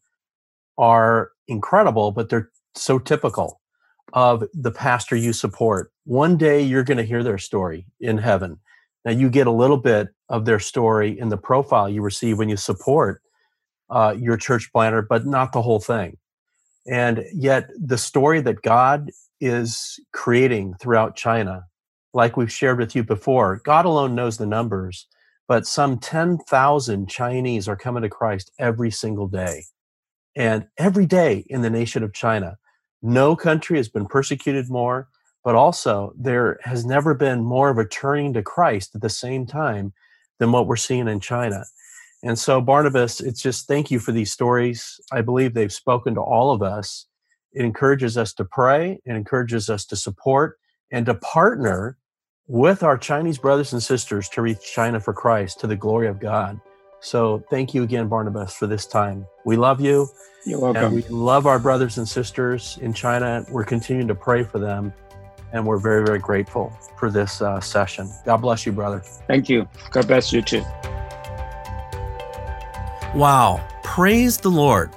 are 0.77 1.31
incredible, 1.47 2.11
but 2.11 2.29
they're 2.29 2.51
so 2.75 2.99
typical 2.99 3.59
of 4.13 4.43
the 4.53 4.71
pastor 4.71 5.15
you 5.15 5.33
support. 5.33 5.91
One 6.05 6.37
day 6.37 6.61
you're 6.61 6.83
going 6.83 6.97
to 6.97 7.03
hear 7.03 7.23
their 7.23 7.37
story 7.37 7.85
in 7.99 8.17
heaven. 8.17 8.59
Now, 9.05 9.11
you 9.11 9.29
get 9.29 9.47
a 9.47 9.51
little 9.51 9.77
bit 9.77 10.09
of 10.27 10.45
their 10.45 10.59
story 10.59 11.17
in 11.17 11.29
the 11.29 11.37
profile 11.37 11.89
you 11.89 12.01
receive 12.01 12.37
when 12.37 12.49
you 12.49 12.57
support 12.57 13.21
uh, 13.89 14.15
your 14.19 14.37
church 14.37 14.71
planner, 14.71 15.01
but 15.01 15.25
not 15.25 15.53
the 15.53 15.61
whole 15.61 15.79
thing. 15.79 16.17
And 16.85 17.23
yet, 17.33 17.69
the 17.77 17.97
story 17.97 18.41
that 18.41 18.61
God 18.61 19.09
is 19.39 19.99
creating 20.11 20.75
throughout 20.81 21.15
China, 21.15 21.65
like 22.13 22.35
we've 22.35 22.51
shared 22.51 22.79
with 22.79 22.95
you 22.95 23.03
before, 23.03 23.61
God 23.63 23.85
alone 23.85 24.15
knows 24.15 24.37
the 24.37 24.45
numbers, 24.45 25.07
but 25.47 25.65
some 25.65 25.97
10,000 25.97 27.09
Chinese 27.09 27.67
are 27.67 27.75
coming 27.75 28.03
to 28.03 28.09
Christ 28.09 28.51
every 28.59 28.91
single 28.91 29.27
day. 29.27 29.63
And 30.35 30.67
every 30.77 31.05
day 31.05 31.45
in 31.47 31.61
the 31.61 31.69
nation 31.69 32.03
of 32.03 32.13
China, 32.13 32.57
no 33.01 33.35
country 33.35 33.77
has 33.77 33.89
been 33.89 34.05
persecuted 34.05 34.69
more, 34.69 35.07
but 35.43 35.55
also 35.55 36.13
there 36.17 36.59
has 36.63 36.85
never 36.85 37.13
been 37.13 37.43
more 37.43 37.69
of 37.69 37.77
a 37.77 37.85
turning 37.85 38.33
to 38.33 38.43
Christ 38.43 38.95
at 38.95 39.01
the 39.01 39.09
same 39.09 39.45
time 39.45 39.93
than 40.39 40.51
what 40.51 40.67
we're 40.67 40.75
seeing 40.75 41.07
in 41.07 41.19
China. 41.19 41.63
And 42.23 42.37
so, 42.37 42.59
Barnabas, 42.59 43.21
it's 43.21 43.41
just 43.41 43.67
thank 43.67 43.89
you 43.91 43.99
for 43.99 44.11
these 44.11 44.31
stories. 44.31 44.99
I 45.11 45.21
believe 45.21 45.53
they've 45.53 45.71
spoken 45.71 46.15
to 46.15 46.21
all 46.21 46.51
of 46.51 46.61
us. 46.61 47.05
It 47.53 47.63
encourages 47.63 48.17
us 48.17 48.33
to 48.33 48.45
pray, 48.45 48.99
it 49.05 49.15
encourages 49.15 49.69
us 49.69 49.85
to 49.85 49.95
support 49.95 50.59
and 50.91 51.05
to 51.05 51.15
partner 51.15 51.97
with 52.47 52.83
our 52.83 52.97
Chinese 52.97 53.37
brothers 53.37 53.73
and 53.73 53.81
sisters 53.81 54.27
to 54.29 54.41
reach 54.41 54.59
China 54.61 54.99
for 54.99 55.13
Christ 55.13 55.59
to 55.61 55.67
the 55.67 55.75
glory 55.75 56.07
of 56.07 56.19
God. 56.19 56.59
So, 57.01 57.43
thank 57.49 57.73
you 57.73 57.83
again, 57.83 58.07
Barnabas, 58.07 58.53
for 58.55 58.67
this 58.67 58.85
time. 58.85 59.25
We 59.45 59.55
love 59.55 59.79
you. 59.79 60.07
You're 60.45 60.59
welcome. 60.59 60.93
we 60.93 61.03
love 61.03 61.45
our 61.45 61.59
brothers 61.59 61.97
and 61.97 62.07
sisters 62.07 62.77
in 62.81 62.93
China. 62.93 63.45
We're 63.49 63.63
continuing 63.63 64.07
to 64.07 64.15
pray 64.15 64.43
for 64.43 64.59
them. 64.59 64.93
And 65.51 65.65
we're 65.65 65.79
very, 65.79 66.05
very 66.05 66.19
grateful 66.19 66.71
for 66.97 67.09
this 67.09 67.41
uh, 67.41 67.59
session. 67.59 68.09
God 68.25 68.37
bless 68.37 68.65
you, 68.65 68.71
brother. 68.71 68.99
Thank 68.99 69.49
you. 69.49 69.67
God 69.91 70.07
bless 70.07 70.31
you 70.31 70.41
too. 70.41 70.63
Wow, 73.15 73.65
praise 73.83 74.37
the 74.37 74.49
Lord. 74.49 74.91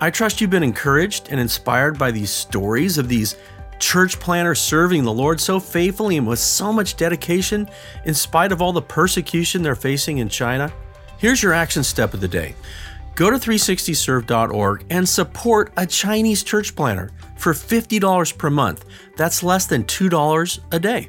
I 0.00 0.10
trust 0.10 0.40
you've 0.40 0.50
been 0.50 0.62
encouraged 0.62 1.28
and 1.30 1.40
inspired 1.40 1.98
by 1.98 2.12
these 2.12 2.30
stories 2.30 2.98
of 2.98 3.08
these 3.08 3.34
church 3.78 4.20
planners 4.20 4.60
serving 4.60 5.04
the 5.04 5.12
Lord 5.12 5.40
so 5.40 5.58
faithfully 5.58 6.16
and 6.16 6.26
with 6.26 6.38
so 6.38 6.72
much 6.72 6.96
dedication 6.96 7.68
in 8.04 8.14
spite 8.14 8.52
of 8.52 8.62
all 8.62 8.72
the 8.72 8.82
persecution 8.82 9.62
they're 9.62 9.74
facing 9.74 10.18
in 10.18 10.28
China. 10.28 10.72
Here's 11.18 11.42
your 11.42 11.54
action 11.54 11.82
step 11.82 12.12
of 12.12 12.20
the 12.20 12.28
day 12.28 12.54
go 13.14 13.30
to 13.30 13.36
360serve.org 13.36 14.84
and 14.90 15.08
support 15.08 15.72
a 15.78 15.86
Chinese 15.86 16.42
church 16.42 16.76
planner 16.76 17.10
for 17.36 17.54
$50 17.54 18.36
per 18.36 18.50
month. 18.50 18.84
That's 19.16 19.42
less 19.42 19.66
than 19.66 19.84
$2 19.84 20.58
a 20.72 20.78
day. 20.78 21.08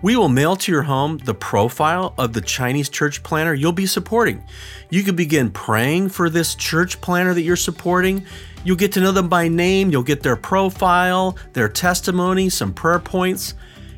We 0.00 0.16
will 0.16 0.28
mail 0.28 0.54
to 0.54 0.72
your 0.72 0.82
home 0.82 1.18
the 1.18 1.34
profile 1.34 2.14
of 2.18 2.32
the 2.32 2.40
Chinese 2.40 2.88
church 2.88 3.24
planner 3.24 3.54
you'll 3.54 3.72
be 3.72 3.86
supporting. 3.86 4.44
You 4.90 5.02
can 5.02 5.16
begin 5.16 5.50
praying 5.50 6.10
for 6.10 6.30
this 6.30 6.54
church 6.54 7.00
planner 7.00 7.34
that 7.34 7.42
you're 7.42 7.56
supporting. 7.56 8.24
You'll 8.64 8.76
get 8.76 8.92
to 8.92 9.00
know 9.00 9.10
them 9.10 9.28
by 9.28 9.48
name, 9.48 9.90
you'll 9.90 10.04
get 10.04 10.22
their 10.22 10.36
profile, 10.36 11.36
their 11.52 11.68
testimony, 11.68 12.48
some 12.48 12.72
prayer 12.72 13.00
points. 13.00 13.54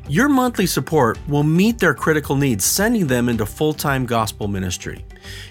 Your 0.07 0.29
monthly 0.29 0.65
support 0.65 1.19
will 1.27 1.43
meet 1.43 1.77
their 1.77 1.93
critical 1.93 2.35
needs, 2.35 2.65
sending 2.65 3.05
them 3.05 3.29
into 3.29 3.45
full 3.45 3.73
time 3.73 4.07
gospel 4.07 4.47
ministry. 4.47 5.05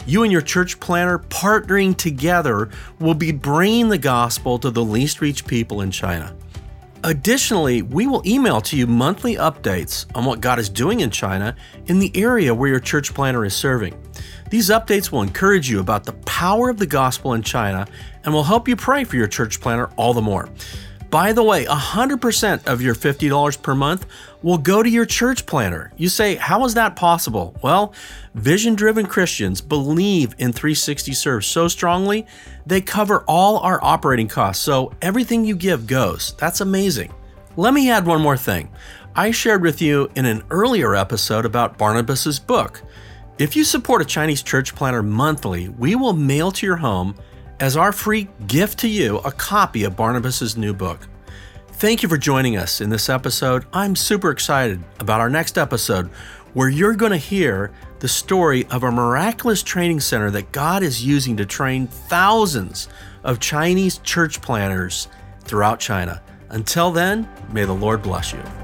You 0.06 0.22
and 0.22 0.32
your 0.32 0.40
church 0.40 0.80
planner 0.80 1.18
partnering 1.18 1.96
together 1.96 2.70
will 3.00 3.14
be 3.14 3.32
bringing 3.32 3.88
the 3.88 3.98
gospel 3.98 4.58
to 4.58 4.70
the 4.70 4.84
least 4.84 5.20
reached 5.20 5.46
people 5.46 5.80
in 5.80 5.90
China. 5.90 6.34
Additionally, 7.04 7.82
we 7.82 8.06
will 8.06 8.22
email 8.24 8.62
to 8.62 8.76
you 8.78 8.86
monthly 8.86 9.36
updates 9.36 10.06
on 10.14 10.24
what 10.24 10.40
God 10.40 10.58
is 10.58 10.70
doing 10.70 11.00
in 11.00 11.10
China 11.10 11.54
in 11.86 11.98
the 11.98 12.10
area 12.16 12.54
where 12.54 12.70
your 12.70 12.80
church 12.80 13.12
planner 13.12 13.44
is 13.44 13.54
serving. 13.54 13.94
These 14.48 14.70
updates 14.70 15.12
will 15.12 15.20
encourage 15.20 15.68
you 15.68 15.80
about 15.80 16.04
the 16.04 16.14
power 16.24 16.70
of 16.70 16.78
the 16.78 16.86
gospel 16.86 17.34
in 17.34 17.42
China 17.42 17.86
and 18.24 18.32
will 18.32 18.44
help 18.44 18.68
you 18.68 18.74
pray 18.74 19.04
for 19.04 19.16
your 19.16 19.26
church 19.26 19.60
planner 19.60 19.90
all 19.96 20.14
the 20.14 20.22
more. 20.22 20.48
By 21.14 21.32
the 21.32 21.44
way, 21.44 21.64
100% 21.64 22.66
of 22.66 22.82
your 22.82 22.96
$50 22.96 23.62
per 23.62 23.74
month 23.76 24.04
will 24.42 24.58
go 24.58 24.82
to 24.82 24.90
your 24.90 25.06
church 25.06 25.46
planner. 25.46 25.92
You 25.96 26.08
say, 26.08 26.34
How 26.34 26.64
is 26.64 26.74
that 26.74 26.96
possible? 26.96 27.56
Well, 27.62 27.94
vision 28.34 28.74
driven 28.74 29.06
Christians 29.06 29.60
believe 29.60 30.34
in 30.38 30.52
360 30.52 31.12
Serve 31.12 31.44
so 31.44 31.68
strongly, 31.68 32.26
they 32.66 32.80
cover 32.80 33.22
all 33.28 33.58
our 33.58 33.78
operating 33.80 34.26
costs. 34.26 34.64
So 34.64 34.92
everything 35.00 35.44
you 35.44 35.54
give 35.54 35.86
goes. 35.86 36.34
That's 36.36 36.60
amazing. 36.60 37.14
Let 37.56 37.74
me 37.74 37.90
add 37.90 38.06
one 38.06 38.20
more 38.20 38.36
thing. 38.36 38.68
I 39.14 39.30
shared 39.30 39.62
with 39.62 39.80
you 39.80 40.10
in 40.16 40.24
an 40.24 40.42
earlier 40.50 40.96
episode 40.96 41.44
about 41.44 41.78
Barnabas's 41.78 42.40
book. 42.40 42.82
If 43.38 43.54
you 43.54 43.62
support 43.62 44.02
a 44.02 44.04
Chinese 44.04 44.42
church 44.42 44.74
planner 44.74 45.04
monthly, 45.04 45.68
we 45.68 45.94
will 45.94 46.12
mail 46.12 46.50
to 46.50 46.66
your 46.66 46.78
home 46.78 47.14
as 47.60 47.76
our 47.76 47.92
free 47.92 48.28
gift 48.46 48.78
to 48.80 48.88
you 48.88 49.18
a 49.18 49.32
copy 49.32 49.84
of 49.84 49.96
Barnabas's 49.96 50.56
new 50.56 50.72
book. 50.72 51.06
Thank 51.68 52.02
you 52.02 52.08
for 52.08 52.16
joining 52.16 52.56
us 52.56 52.80
in 52.80 52.90
this 52.90 53.08
episode. 53.08 53.66
I'm 53.72 53.96
super 53.96 54.30
excited 54.30 54.82
about 55.00 55.20
our 55.20 55.30
next 55.30 55.58
episode 55.58 56.08
where 56.54 56.68
you're 56.68 56.94
going 56.94 57.12
to 57.12 57.18
hear 57.18 57.72
the 57.98 58.08
story 58.08 58.66
of 58.70 58.84
a 58.84 58.90
miraculous 58.90 59.62
training 59.62 60.00
center 60.00 60.30
that 60.30 60.52
God 60.52 60.82
is 60.82 61.04
using 61.04 61.36
to 61.36 61.46
train 61.46 61.86
thousands 61.86 62.88
of 63.24 63.40
Chinese 63.40 63.98
church 63.98 64.40
planners 64.40 65.08
throughout 65.42 65.80
China. 65.80 66.22
Until 66.50 66.90
then, 66.90 67.28
may 67.52 67.64
the 67.64 67.72
Lord 67.72 68.02
bless 68.02 68.32
you. 68.32 68.63